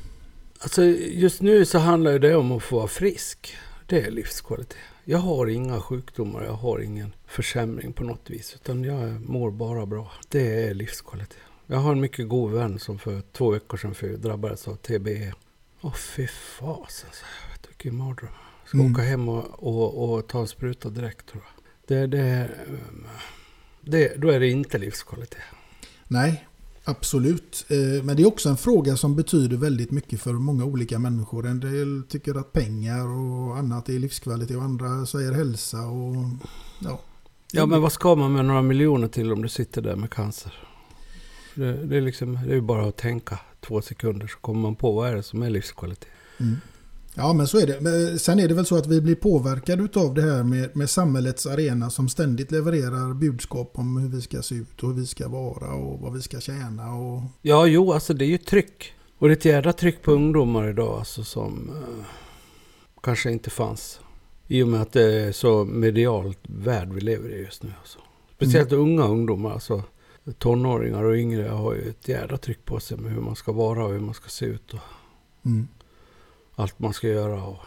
[0.60, 3.56] Alltså just nu så handlar det om att få vara frisk.
[3.86, 4.76] Det är livskvalitet.
[5.04, 8.54] Jag har inga sjukdomar, jag har ingen försämring på något vis.
[8.54, 10.12] Utan jag mår bara bra.
[10.28, 11.36] Det är livskvalitet.
[11.66, 15.32] Jag har en mycket god vän som för två veckor sedan drabbades av TBE.
[15.80, 17.10] Åh fy fasen,
[17.68, 18.30] vilken mardröm.
[18.66, 18.92] Ska Mm.
[18.92, 21.55] åka hem och, och, och ta en spruta direkt tror jag.
[21.86, 22.50] Det, det,
[23.80, 25.42] det, då är det inte livskvalitet.
[26.08, 26.46] Nej,
[26.84, 27.66] absolut.
[27.68, 31.46] Eh, Men det är också en fråga som betyder väldigt mycket för många olika människor.
[31.46, 36.14] En del tycker att pengar och annat är livskvalitet och andra säger hälsa och
[36.80, 37.00] ja.
[37.52, 40.52] Ja, men vad ska man med några miljoner till om du sitter där med cancer?
[41.54, 45.08] Det, det är liksom, ju bara att tänka två sekunder så kommer man på vad
[45.08, 46.08] är det som är livskvalitet.
[46.40, 46.56] Mm.
[47.18, 47.80] Ja, men så är det.
[47.80, 50.90] Men sen är det väl så att vi blir påverkade av det här med, med
[50.90, 55.06] samhällets arena som ständigt levererar budskap om hur vi ska se ut och hur vi
[55.06, 56.94] ska vara och vad vi ska tjäna.
[56.94, 57.22] Och...
[57.42, 58.92] Ja, jo, alltså det är ju tryck.
[59.18, 62.04] Och det är ett jädra tryck på ungdomar idag alltså som eh,
[63.02, 64.00] kanske inte fanns
[64.46, 67.72] I och med att det är så medialt värld vi lever i just nu.
[67.80, 67.98] Alltså.
[68.34, 69.82] Speciellt unga ungdomar, alltså
[70.38, 73.84] tonåringar och yngre har ju ett jädra tryck på sig med hur man ska vara
[73.84, 74.74] och hur man ska se ut.
[74.74, 74.80] Och
[75.46, 75.68] Mm.
[76.56, 77.42] Allt man ska göra.
[77.42, 77.58] Och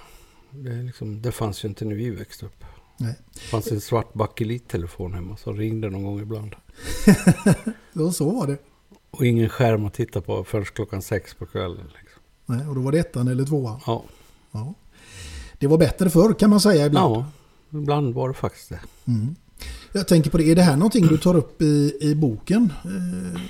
[0.52, 2.64] det, liksom, det fanns ju inte när vi växte upp.
[2.98, 3.16] Nej.
[3.34, 6.56] Det fanns en svart bakelittelefon hemma som ringde någon gång ibland.
[7.94, 8.58] Ja, så var det.
[9.12, 11.86] Och ingen skärm att titta på förrän klockan sex på kvällen.
[12.02, 12.22] Liksom.
[12.46, 13.80] Nej, och då var det ettan eller tvåan.
[13.86, 14.04] Ja.
[14.52, 14.74] Ja.
[15.60, 17.16] Det var bättre förr kan man säga ibland.
[17.16, 17.26] Ja,
[17.80, 18.80] ibland var det faktiskt det.
[19.08, 19.36] Mm.
[19.92, 22.74] Jag tänker på det, är det här någonting du tar upp i, i boken?
[22.86, 23.42] Eh,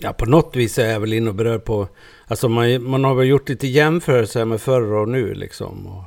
[0.00, 1.88] Ja, på något vis är jag väl inne och berörd på...
[2.26, 5.86] Alltså man, man har väl gjort lite jämförelser med förr och nu liksom.
[5.86, 6.04] Och,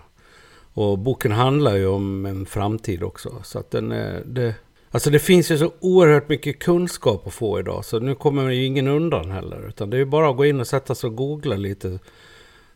[0.83, 3.35] och boken handlar ju om en framtid också.
[3.43, 4.23] Så att den är...
[4.25, 4.55] Det,
[4.91, 7.85] alltså det finns ju så oerhört mycket kunskap att få idag.
[7.85, 9.67] Så nu kommer ju ingen undan heller.
[9.67, 11.99] Utan det är ju bara att gå in och sätta sig och googla lite.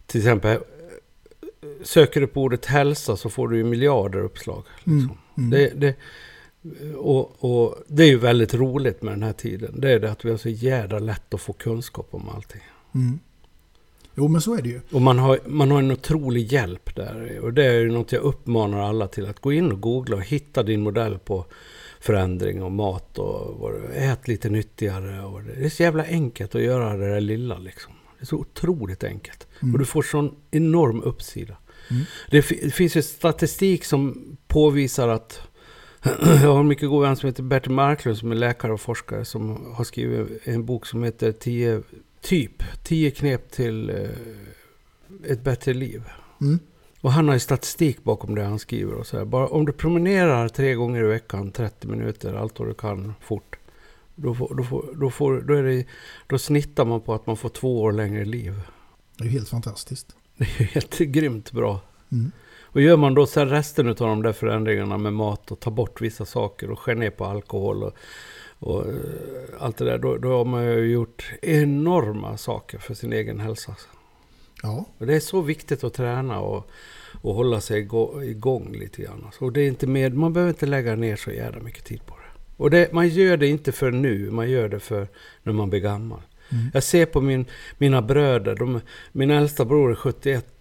[0.05, 0.57] Till exempel...
[1.83, 4.63] Söker du på ordet hälsa så får du ju miljarder uppslag.
[4.77, 4.95] Liksom.
[4.95, 5.49] Mm, mm.
[5.49, 5.95] Det, det,
[6.97, 9.81] och, och det är ju väldigt roligt med den här tiden.
[9.81, 12.61] Det är det att vi har så jädra lätt att få kunskap om allting.
[12.95, 13.19] Mm.
[14.15, 14.81] Jo, men så är det ju.
[14.91, 17.39] Och man har, man har en otrolig hjälp där.
[17.39, 19.25] Och det är ju något jag uppmanar alla till.
[19.25, 21.45] Att gå in och googla och hitta din modell på
[21.99, 25.25] förändring och mat och ät lite nyttigare.
[25.25, 27.93] Och det är så jävla enkelt att göra det där lilla liksom.
[28.17, 29.47] Det är så otroligt enkelt.
[29.61, 29.73] Mm.
[29.73, 31.57] Och du får sån enorm uppsida.
[31.89, 32.03] Mm.
[32.29, 35.41] Det, det finns ju statistik som påvisar att
[36.03, 39.25] jag har en mycket god vän som heter Bertil Marklund som är läkare och forskare
[39.25, 41.81] som har skrivit en bok som heter 10
[42.21, 46.03] typ 10 knep till eh, ett bättre liv.
[46.41, 46.59] Mm.
[47.01, 49.25] Och han har ju statistik bakom det han skriver och så här.
[49.25, 53.55] Bara om du promenerar tre gånger i veckan 30 minuter, allt vad du kan fort.
[54.15, 55.85] Då, får, då, får, då, får, då, är det,
[56.27, 58.61] då snittar man på att man får två år längre liv.
[59.17, 60.15] Det är ju helt fantastiskt.
[60.37, 61.81] Det är ju helt grymt bra.
[62.11, 62.31] Mm.
[62.73, 66.01] Och gör man då sen resten av de där förändringarna med mat och tar bort
[66.01, 67.93] vissa saker och skär ner på alkohol och,
[68.59, 68.93] och eh,
[69.59, 69.97] allt det där.
[69.97, 73.75] Då, då har man ju gjort enorma saker för sin egen hälsa.
[74.63, 74.85] Ja.
[74.97, 76.69] Och det är så viktigt att träna och,
[77.21, 79.27] och hålla sig igå- igång lite grann.
[79.39, 82.15] Så det är inte med, man behöver inte lägga ner så jävla mycket tid på
[82.15, 82.41] det.
[82.57, 85.07] Och det, man gör det inte för nu, man gör det för
[85.43, 86.21] när man blir gammal.
[86.49, 86.65] Mm.
[86.73, 87.45] Jag ser på min,
[87.77, 88.79] mina bröder, de,
[89.11, 90.52] min äldsta bror är 71.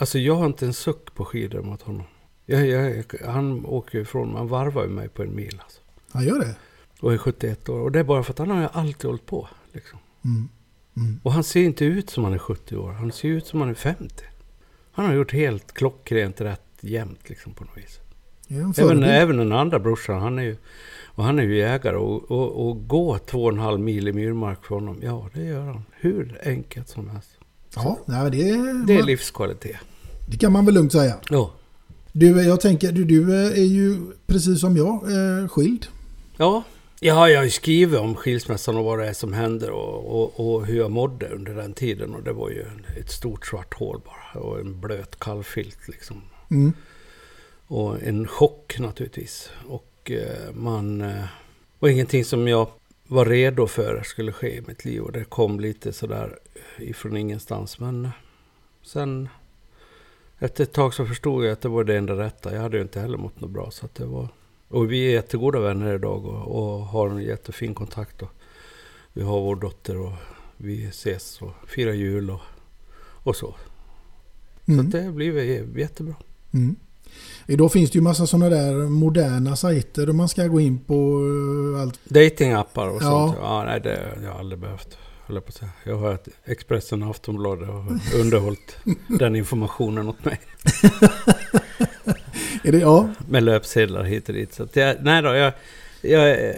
[0.00, 2.06] Alltså jag har inte en suck på skidor mot honom.
[2.46, 5.60] Jag, jag, han åker ju ifrån han varvar ju mig på en mil.
[5.62, 5.80] Alltså.
[6.12, 6.56] Han gör det?
[7.00, 7.80] Och är 71 år.
[7.80, 9.48] Och det är bara för att han har ju alltid hållit på.
[9.72, 9.98] Liksom.
[10.24, 10.48] Mm.
[10.96, 11.20] Mm.
[11.22, 12.92] Och han ser inte ut som han är 70 år.
[12.92, 14.24] Han ser ut som han är 50.
[14.92, 18.00] Han har gjort helt klockrent rätt jämt liksom på något vis.
[18.48, 20.56] En Även, även den andra brorsan, han är ju,
[21.04, 21.96] och han är ju jägare.
[21.96, 25.44] Och, och, och gå två och en halv mil i myrmark för honom, ja det
[25.44, 25.84] gör han.
[25.92, 27.39] Hur enkelt som helst.
[27.74, 29.76] Ja, nej, det, är, Det är livskvalitet.
[30.26, 31.14] det kan man väl lugnt säga.
[31.30, 31.52] Ja.
[32.12, 33.96] Du, jag tänker, du, du är ju
[34.26, 35.86] precis som jag eh, skild.
[36.36, 36.62] Ja,
[37.00, 40.76] ja, jag skrivit om skilsmässan och vad det är som händer och, och, och hur
[40.78, 42.14] jag mådde under den tiden.
[42.14, 42.64] Och det var ju
[43.00, 46.22] ett stort svart hål bara och en blöt kallfilt liksom.
[46.50, 46.72] Mm.
[47.66, 49.50] Och en chock naturligtvis.
[49.66, 51.00] Och eh, man...
[51.00, 51.24] Eh,
[51.78, 52.68] var ingenting som jag
[53.10, 55.02] var redo för skulle ske i mitt liv.
[55.02, 56.38] Och det kom lite sådär
[56.78, 57.78] ifrån ingenstans.
[57.78, 58.08] Men
[58.82, 59.28] sen...
[60.38, 62.54] Efter ett tag så förstod jag att det var det enda rätta.
[62.54, 63.70] Jag hade ju inte heller mått något bra.
[63.70, 64.28] Så det var...
[64.68, 68.22] Och vi är jättegoda vänner idag och, och har en jättefin kontakt.
[68.22, 68.30] Och
[69.12, 70.12] vi har vår dotter och
[70.56, 72.40] vi ses och firar jul och,
[73.00, 73.54] och så.
[74.66, 74.86] Så Mm.
[74.86, 76.14] att det har blivit jättebra.
[76.52, 76.76] Mm.
[77.46, 81.20] Idag finns det ju massa sådana där moderna sajter där man ska gå in på
[81.76, 82.00] eh, allt.
[82.04, 83.06] Datingappar och Ja.
[83.26, 83.36] sånt.
[83.40, 84.96] Ja, nej, det har jag aldrig behövt.
[85.26, 85.70] på att säga.
[85.84, 87.84] jag har ett Expressen och Aftonbladet och
[88.20, 88.76] underhållit
[89.08, 90.40] den informationen åt mig.
[92.64, 94.54] Är det, ja, Med löpsedlar hit och dit.
[94.54, 95.52] Så att jag, nej då, jag,
[96.02, 96.54] jag, eh,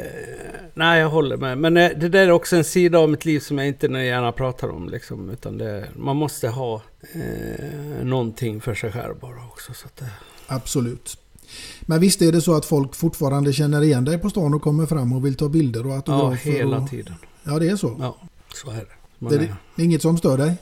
[0.75, 1.59] nej, jag håller med.
[1.59, 4.33] Men eh, det där är också en sida av mitt liv som jag inte gärna
[4.33, 4.89] pratar om.
[4.89, 6.83] Liksom, utan det, man måste ha
[7.13, 9.75] eh, någonting för sig själv bara också.
[9.75, 10.07] Så att det,
[10.47, 11.19] absolut.
[11.81, 14.87] Men visst är det så att folk fortfarande känner igen dig på stan och kommer
[14.87, 16.51] fram och vill ta bilder och ja, autografer?
[16.51, 16.91] hela och...
[16.91, 17.15] tiden.
[17.45, 17.97] Ja, det är så.
[18.01, 18.17] Ja,
[18.55, 19.29] så är det.
[19.29, 20.55] Det, är, är, inget som stör dig?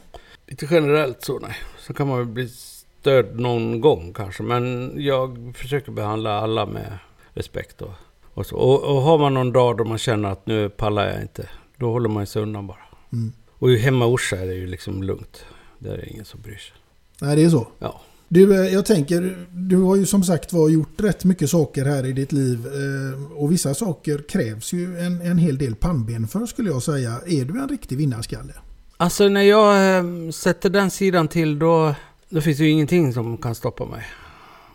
[0.46, 1.56] Lite generellt så nej.
[1.86, 4.42] Så kan man väl bli störd någon gång kanske.
[4.42, 6.98] Men jag försöker behandla alla med
[7.34, 7.92] respekt och,
[8.34, 8.56] och så.
[8.56, 11.48] Och, och har man någon dag då man känner att nu pallar jag inte.
[11.76, 12.84] Då håller man sig undan bara.
[13.12, 13.32] Mm.
[13.48, 15.44] Och hemma i Orsa är det ju liksom lugnt.
[15.78, 16.76] Där är det ingen som bryr sig.
[17.20, 17.68] Nej, det är så.
[17.78, 18.00] Ja.
[18.32, 22.06] Du, eh, jag tänker, du har ju som sagt var gjort rätt mycket saker här
[22.06, 22.66] i ditt liv.
[22.66, 27.20] Eh, och vissa saker krävs ju en, en hel del pannben för skulle jag säga.
[27.26, 28.52] Är du en riktig vinnarskalle?
[28.96, 31.94] Alltså när jag eh, sätter den sidan till då,
[32.28, 34.06] då finns det ju ingenting som kan stoppa mig.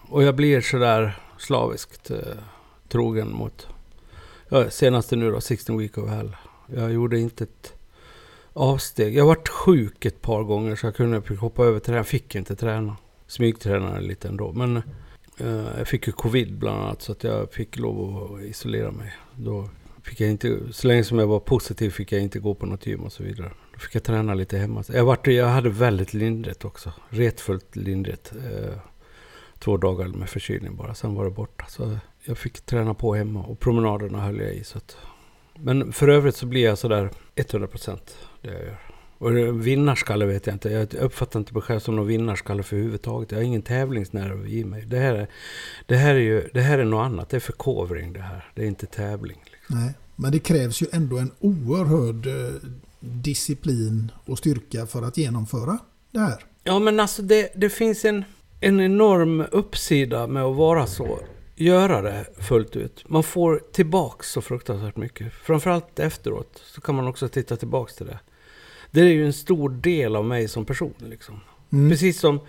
[0.10, 2.18] Och jag blir sådär slaviskt eh,
[2.90, 3.68] trogen mot...
[4.50, 6.36] Ja, senaste nu då, 16 Week of Hell.
[6.68, 7.74] Jag gjorde inte ett
[8.54, 9.18] avsteg.
[9.18, 12.04] Jag varit sjuk ett par gånger så jag kunde hoppa över träna.
[12.04, 12.96] Fick inte träna.
[13.36, 14.54] Smygtränade lite ändå.
[14.54, 14.78] Men
[15.40, 19.14] eh, jag fick ju covid bland annat så att jag fick lov att isolera mig.
[19.36, 19.70] Då
[20.04, 22.88] fick jag inte, så länge som jag var positiv fick jag inte gå på något
[22.88, 23.52] gym och så vidare.
[23.74, 24.84] Då fick jag träna lite hemma.
[24.94, 26.94] Jag, var, jag hade väldigt lindrigt också.
[27.10, 28.32] Retfullt lindrigt.
[28.32, 28.78] Eh,
[29.60, 31.66] två dagar med förkylning bara, sen var det borta.
[31.70, 34.64] Så jag fick träna på hemma och promenaderna höll jag i.
[34.64, 34.98] Så att,
[35.56, 38.85] men för övrigt så blir jag sådär 100 procent det jag gör.
[39.18, 40.70] Och vinnarskalle vet jag inte.
[40.70, 43.32] Jag uppfattar inte mig själv som någon vinnarskalle för överhuvudtaget.
[43.32, 44.86] Jag har ingen tävlingsnerv i mig.
[44.86, 45.28] Det här, är,
[45.86, 47.30] det, här är ju, det här är något annat.
[47.30, 48.52] Det är förkovring det här.
[48.56, 49.44] Det är inte tävling.
[49.46, 49.80] Liksom.
[49.80, 52.54] Nej, men det krävs ju ändå en oerhörd eh,
[53.00, 55.78] disciplin och styrka för att genomföra
[56.12, 56.44] det här.
[56.64, 58.24] Ja, men alltså det, det finns en,
[58.60, 61.20] en enorm uppsida med att vara så.
[61.56, 63.04] Göra det fullt ut.
[63.08, 65.34] Man får tillbaks så fruktansvärt mycket.
[65.34, 68.20] Framförallt efteråt så kan man också titta tillbaks till det.
[68.96, 70.94] Det är ju en stor del av mig som person.
[70.98, 71.40] Liksom.
[71.72, 71.90] Mm.
[71.90, 72.40] Precis som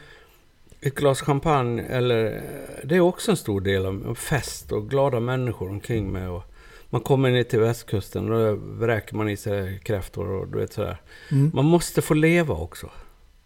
[0.81, 2.43] ett glas champagne, eller
[2.85, 6.29] det är också en stor del av fest och glada människor omkring mig.
[6.29, 6.43] Och
[6.91, 10.73] man kommer ner till västkusten och då vräker man i sig kräftor och du vet
[10.73, 11.01] sådär.
[11.31, 11.51] Mm.
[11.55, 12.91] Man måste få leva också.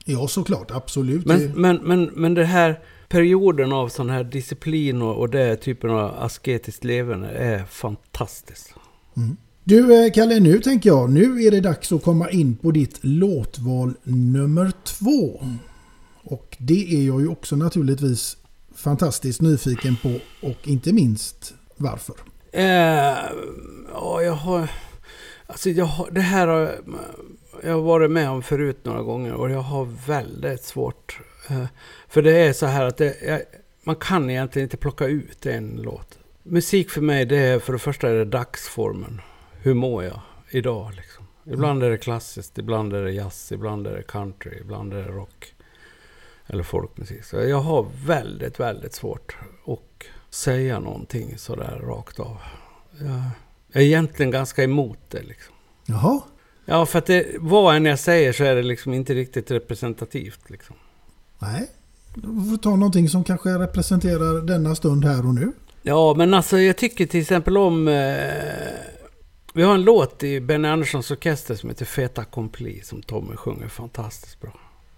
[0.05, 0.71] Ja, såklart.
[0.71, 1.27] Absolut.
[1.27, 5.91] Men, men, men, men det här perioden av sån här disciplin och, och det typen
[5.91, 8.75] av asketiskt levande är fantastiskt.
[9.17, 9.37] Mm.
[9.71, 12.99] Du eh, Kalle, nu tänker jag, nu är det dags att komma in på ditt
[13.01, 15.43] låtval nummer två.
[16.23, 18.37] Och det är jag ju också naturligtvis
[18.75, 22.15] fantastiskt nyfiken på och inte minst varför.
[22.53, 22.65] Eh,
[23.93, 24.71] ja, jag har...
[25.47, 26.75] Alltså jag har, det här har
[27.63, 31.19] jag har varit med om förut några gånger och jag har väldigt svårt.
[31.49, 31.65] Eh,
[32.09, 33.41] för det är så här att det, jag,
[33.85, 36.19] man kan egentligen inte plocka ut en låt.
[36.43, 39.21] Musik för mig, det är för det första är det dagsformen.
[39.63, 41.27] Hur mår jag idag liksom?
[41.45, 45.09] Ibland är det klassiskt, ibland är det jazz, ibland är det country, ibland är det
[45.09, 45.55] rock.
[46.47, 47.25] Eller folkmusik.
[47.25, 49.37] Så jag har väldigt, väldigt svårt
[49.67, 52.37] att säga någonting sådär rakt av.
[53.73, 55.55] Jag är egentligen ganska emot det liksom.
[55.87, 56.21] Jaha?
[56.65, 60.51] Ja, för att det, vad än jag säger så är det liksom inte riktigt representativt
[60.51, 60.77] liksom.
[61.39, 61.71] Nej,
[62.15, 65.53] du får ta någonting som kanske representerar denna stund här och nu.
[65.83, 67.89] Ja, men alltså jag tycker till exempel om...
[67.89, 67.95] Eh,
[69.55, 73.69] vi har en låt i Benny Anderssons orkester som heter Feta Compli som Tommy sjunger
[73.69, 74.53] fantastiskt bra.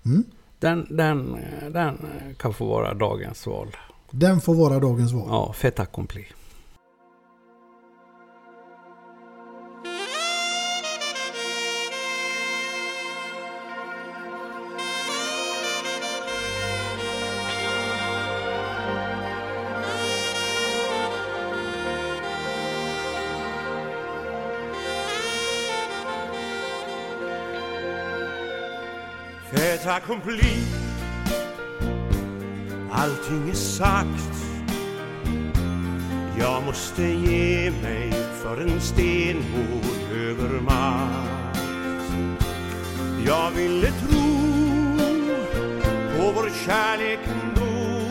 [0.05, 0.25] Mm.
[0.59, 1.37] Den, den,
[1.71, 1.99] den
[2.39, 3.77] kan få vara dagens val.
[4.11, 5.27] Den får vara dagens val?
[5.29, 6.23] Ja, Feta Compli.
[6.23, 6.42] fait accompli
[32.91, 34.45] Allting är sagt.
[36.39, 38.13] Jag måste ge mig
[38.43, 41.59] för en stenhård övermakt.
[43.27, 44.23] Jag ville tro
[46.17, 48.03] på vår kärlek ändå.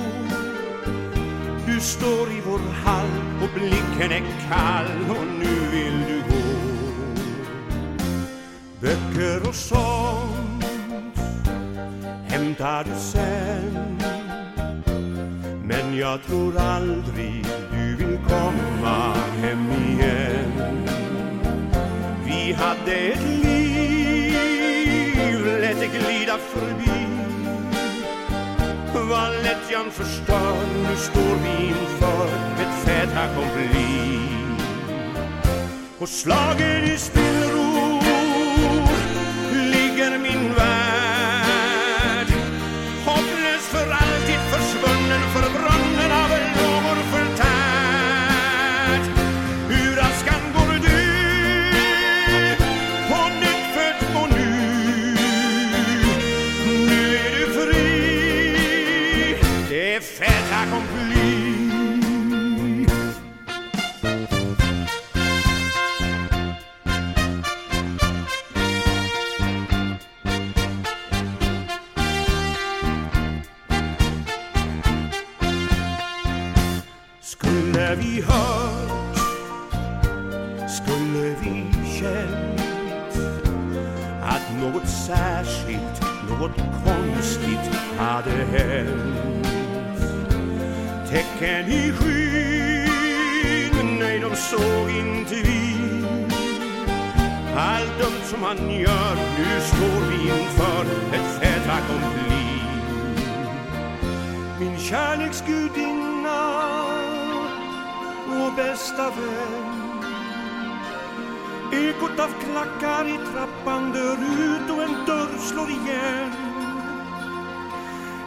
[1.66, 5.10] Du står i vår hall och blicken är kall.
[5.10, 6.42] Och nu vill du gå.
[8.80, 10.31] Böcker och sång
[12.52, 13.98] hämtar du sen
[15.64, 20.88] Men jag tror aldrig du vill komma hem igen.
[22.26, 24.36] Vi hade ett liv,
[25.46, 27.08] lät det glida förbi.
[29.10, 32.28] Vad lättjan förstör, nu står vi inför
[32.62, 34.20] ett fait accompli.
[36.00, 37.91] Och slagen i spillror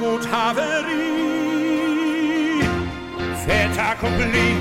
[0.01, 1.41] Vårt haveri,
[3.45, 4.55] fait accompli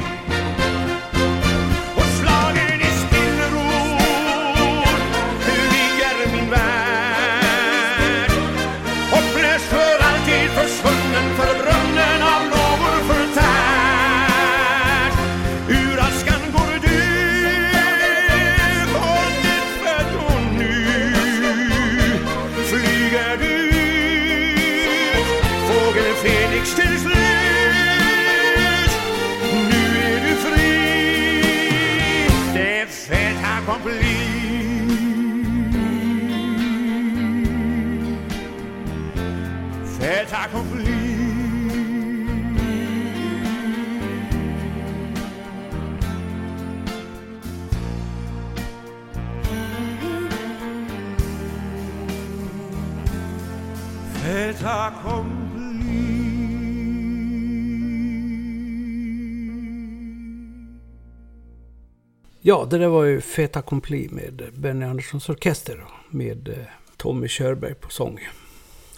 [62.71, 66.55] det där var ju Fait Accompli med Benny Anderssons Orkester med eh,
[66.97, 68.19] Tommy Körberg på sång.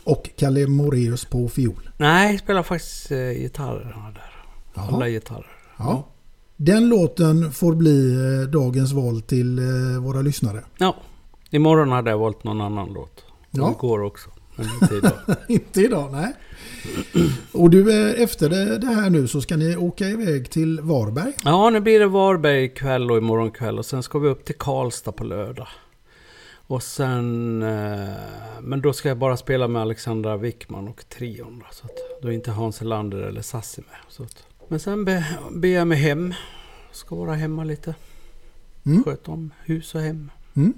[0.05, 1.91] Och Kalle Moreus på fiol.
[1.97, 4.33] Nej, spelar faktiskt eh, gitarrerna där.
[4.75, 4.89] Jaha.
[4.93, 5.53] Alla gitarrer.
[5.77, 6.09] Ja.
[6.57, 9.61] Den låten får bli eh, dagens val till
[10.01, 10.65] våra lyssnare.
[10.79, 10.97] Ja.
[11.51, 13.25] Imorgon hade jag valt någon annan låt.
[13.51, 13.71] Ja.
[13.71, 14.31] Igår också.
[14.57, 15.13] Men inte idag.
[15.49, 16.33] Inte idag, nej.
[17.53, 18.49] Och du, eh, efter
[18.79, 21.33] det, här nu så ska ni åka iväg till Varberg.
[21.45, 23.79] Ja, nu blir det Varberg ikväll och imorgon kväll.
[23.79, 25.69] Och sen ska vi upp till Karlstad på lördag.
[26.67, 27.63] Och sen...
[27.63, 28.09] Eh,
[28.61, 31.63] men då ska jag bara spela med Alexandra Wickman och trion.
[31.73, 33.99] Så att då är inte Hans Elander eller Sassi med.
[34.09, 36.35] Så att, men sen be, ber jag mig hem.
[36.93, 37.95] Ska vara hemma lite.
[38.87, 39.05] Mm.
[39.05, 40.31] Sköta om hus och hem.
[40.55, 40.75] Mm.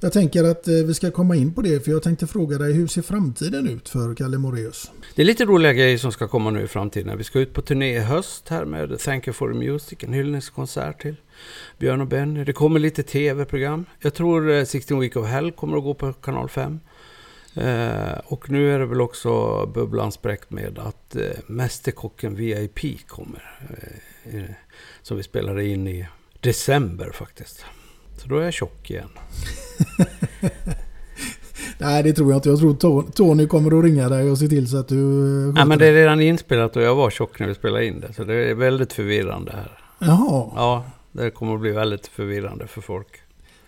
[0.00, 2.72] Jag tänker att eh, vi ska komma in på det för jag tänkte fråga dig
[2.72, 4.90] hur ser framtiden ut för Kalle Moreus?
[5.14, 7.18] Det är lite roliga grejer som ska komma nu i framtiden.
[7.18, 10.12] Vi ska ut på turné i höst här med Thank you for the music, en
[10.12, 11.16] hyllningskonsert till
[11.78, 12.44] Björn och Benny.
[12.44, 13.84] Det kommer lite tv-program.
[14.00, 16.80] Jag tror eh, 16 Week of Hell kommer att gå på kanal 5.
[17.54, 23.58] Eh, och nu är det väl också bubblan spräckt med att eh, Mästerkocken VIP kommer.
[24.24, 24.42] Eh,
[25.02, 26.06] som vi spelade in i
[26.40, 27.64] december faktiskt.
[28.18, 29.08] Så då är jag tjock igen.
[31.78, 32.48] Nej, det tror jag inte.
[32.48, 34.96] Jag tror To- Tony kommer att ringa dig och se till så att du...
[35.48, 38.00] eh, Nej, men det är redan inspelat och jag var tjock när vi spelade in
[38.00, 38.12] det.
[38.12, 39.78] Så det är väldigt förvirrande här.
[39.98, 40.50] Jaha.
[40.56, 43.08] Ja, det kommer att bli väldigt förvirrande för folk.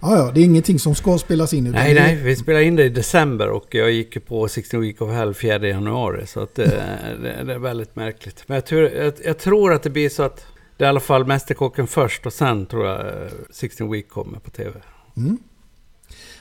[0.02, 1.64] Ja, ja, det är ingenting som ska spelas in.
[1.70, 5.10] Nej, nej, vi spelade in det i december och jag gick på 16 Week of
[5.10, 6.26] Hell 4 januari.
[6.26, 6.64] Så att, eh,
[7.22, 8.44] det, det är väldigt märkligt.
[8.46, 10.46] Men jag tror, jag, jag tror att det blir så att
[10.80, 14.38] det är i alla fall Mästerkocken först och sen tror jag eh, 16 Week kommer
[14.38, 14.80] på TV.
[15.16, 15.38] Mm.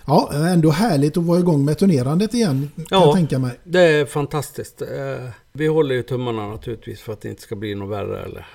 [0.08, 3.60] Ja, ändå härligt att vara igång med turnerandet igen kan jag tänka mig.
[3.64, 4.82] det är fantastiskt.
[4.82, 8.48] Eh, Vi håller ju tummarna naturligtvis för att det inte ska bli något värre eller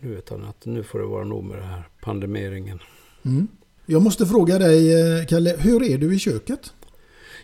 [0.00, 2.78] nu utan att nu får det vara nog med det här pandemeringen.
[3.24, 3.48] Mm.
[3.86, 6.72] Jag måste fråga dig, eh, Kalle, hur är du i köket?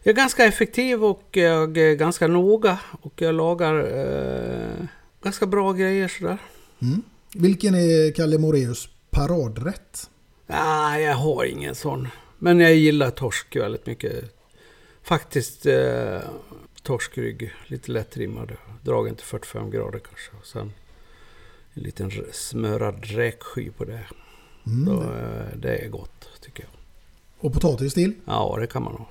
[0.02, 4.86] Jag är ganska effektiv och jag är ganska noga och jag lagar eh,
[5.22, 6.38] ganska bra grejer sådär.
[6.82, 7.02] Mm.
[7.34, 10.10] Vilken är Kalle Moreus paradrätt?
[10.46, 12.08] Nej, jag har ingen sån.
[12.38, 14.24] Men jag gillar torsk väldigt mycket.
[15.02, 16.18] Faktiskt eh,
[16.82, 18.52] torskrygg, lite lättrimmad.
[18.82, 20.30] Dragen till 45 grader kanske.
[20.40, 20.72] Och sen
[21.74, 24.06] en liten smörad räksky på det.
[24.66, 24.84] Mm.
[24.84, 26.70] Då, eh, det är gott tycker jag.
[27.38, 28.12] Och potatis till?
[28.24, 29.08] Ja, det kan man ha.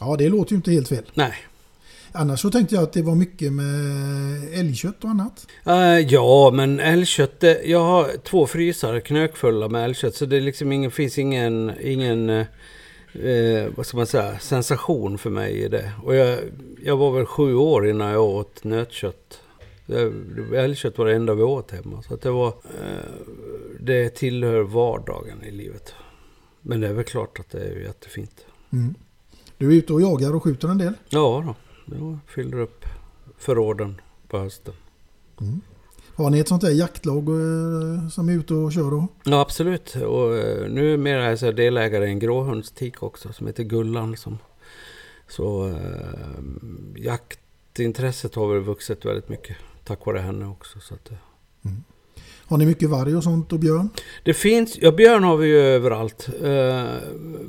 [0.00, 1.04] Ja, det låter ju inte helt fel.
[1.14, 1.34] Nej.
[2.14, 3.64] Annars så tänkte jag att det var mycket med
[4.52, 5.46] älgkött och annat.
[5.66, 7.44] Eh, ja, men älgkött.
[7.64, 10.14] Jag har två frysar knökfulla med älgkött.
[10.14, 12.46] Så det liksom ingen, finns ingen, ingen eh,
[13.12, 15.92] eh, vad ska man säga, sensation för mig i det.
[16.04, 16.38] Och jag,
[16.84, 19.40] jag var väl sju år innan jag åt nötkött.
[20.54, 22.02] Älgkött var det enda vi åt hemma.
[22.02, 22.52] Så det var, eh,
[23.80, 25.94] det tillhör vardagen i livet.
[26.60, 28.46] Men det är väl klart att det är jättefint.
[28.72, 28.94] Mm.
[29.58, 30.94] Du är ute och jagar och skjuter en del.
[31.08, 31.54] Ja då,
[31.98, 32.84] jag fyller upp
[33.38, 34.74] förråden på hösten.
[35.40, 35.60] Mm.
[36.14, 39.08] Har ni ett sånt där jaktlag eh, som är ute och kör då?
[39.24, 39.94] Ja, absolut.
[39.94, 44.16] Och eh, numera är jag delägare i en gråhundstik också som heter Gullan.
[44.16, 44.38] Som,
[45.28, 46.42] så eh,
[46.96, 50.80] jaktintresset har väl vuxit väldigt mycket tack vare henne också.
[50.80, 51.16] Så att, eh.
[52.52, 53.88] Har ni mycket varg och sånt och björn?
[54.22, 56.28] Det finns, ja björn har vi ju överallt.
[56.42, 56.86] Eh,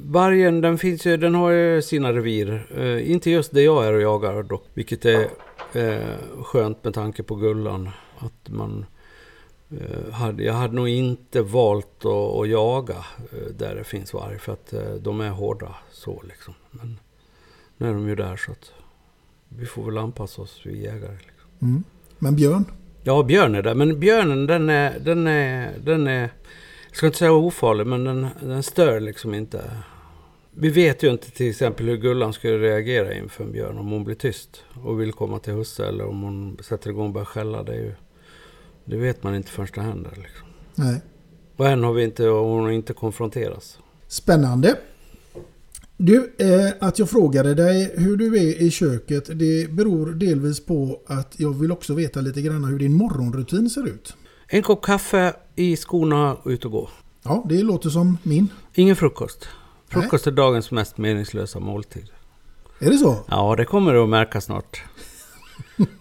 [0.05, 2.67] vargen den finns ju, den har ju sina revir.
[2.77, 5.27] Eh, inte just där jag är och jagar dock, vilket är
[5.73, 7.89] eh, skönt med tanke på Gullan.
[8.17, 8.85] Att man,
[9.69, 14.39] eh, hade, jag hade nog inte valt att, att jaga eh, där det finns varg
[14.39, 16.53] för att eh, de är hårda så liksom.
[16.71, 16.99] Men
[17.77, 18.71] nu är de ju där så att
[19.49, 21.17] vi får väl anpassa oss, vi jägare.
[21.17, 21.69] Liksom.
[21.69, 21.83] Mm.
[22.19, 22.65] Men björn?
[23.03, 23.75] Ja, björn är där.
[23.75, 26.21] Men björnen den är, den är, den är,
[26.87, 29.71] jag ska inte säga ofarlig, men den, den stör liksom inte.
[30.51, 34.03] Vi vet ju inte till exempel hur Gullan skulle reagera inför en björn om hon
[34.03, 37.63] blir tyst och vill komma till husse eller om hon sätter igång och börjar skälla.
[37.63, 37.91] Det, är ju,
[38.85, 40.11] det vet man inte förrän det händer.
[40.11, 40.47] Liksom.
[40.75, 41.01] Nej.
[41.55, 43.79] Och än har vi inte, hon har inte konfronterats.
[44.07, 44.75] Spännande.
[45.97, 51.01] Du, eh, att jag frågade dig hur du är i köket det beror delvis på
[51.07, 54.15] att jag vill också veta lite grann hur din morgonrutin ser ut.
[54.47, 56.89] En kopp kaffe i skorna och ut och gå.
[57.23, 58.47] Ja, det låter som min.
[58.73, 59.47] Ingen frukost.
[59.87, 62.09] Frukost är dagens mest meningslösa måltid.
[62.79, 63.17] Är det så?
[63.27, 64.83] Ja, det kommer du att märka snart.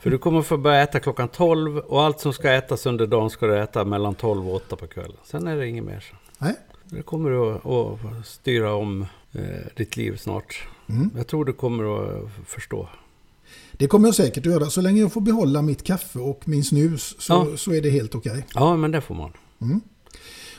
[0.01, 3.31] För du kommer få börja äta klockan 12 och allt som ska ätas under dagen
[3.31, 5.17] ska du äta mellan 12 och 8 på kvällen.
[5.25, 6.05] Sen är det inget mer.
[6.39, 6.57] Nej.
[6.85, 9.43] Det kommer du att, att styra om eh,
[9.77, 10.63] ditt liv snart.
[10.89, 11.11] Mm.
[11.17, 11.85] Jag tror du kommer
[12.25, 12.89] att förstå.
[13.73, 14.71] Det kommer jag säkert att göra.
[14.71, 17.57] Så länge jag får behålla mitt kaffe och min snus så, Ja.
[17.57, 18.47] så är det helt okej.
[18.55, 19.33] Ja, men det får man.
[19.61, 19.81] Mm.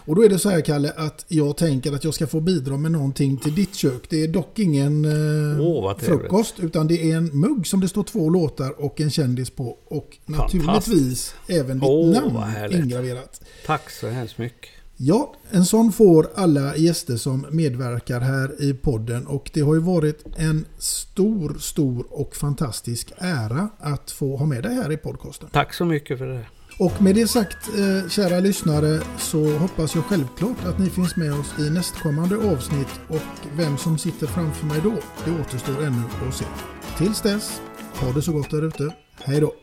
[0.06, 2.78] Och då är det så här Kalle att jag tänker att jag ska få bidra
[2.78, 4.10] med någonting till ditt kök.
[4.10, 6.06] Det är dock ingen eh, trevligt.
[6.06, 9.78] frukost utan det är en mugg som det står två låtar och en kändis på.
[9.86, 13.42] Och naturligtvis även ditt vad namn ingraverat.
[13.66, 14.70] Tack så hemskt mycket.
[15.06, 19.82] Ja, en sån får alla gäster som medverkar här i podden och det har ju
[19.82, 25.50] varit en stor, stor och fantastisk ära att få ha med dig här i podcasten.
[25.52, 26.46] Tack så mycket för det.
[26.80, 31.34] Och med det sagt, eh, kära lyssnare, så hoppas jag självklart att ni finns med
[31.34, 34.94] oss i nästkommande avsnitt och vem som sitter framför mig då,
[35.26, 36.46] det återstår ännu att se.
[36.98, 37.62] Tills dess,
[37.96, 38.96] ha det så gott där ute.
[39.24, 39.63] Hej då!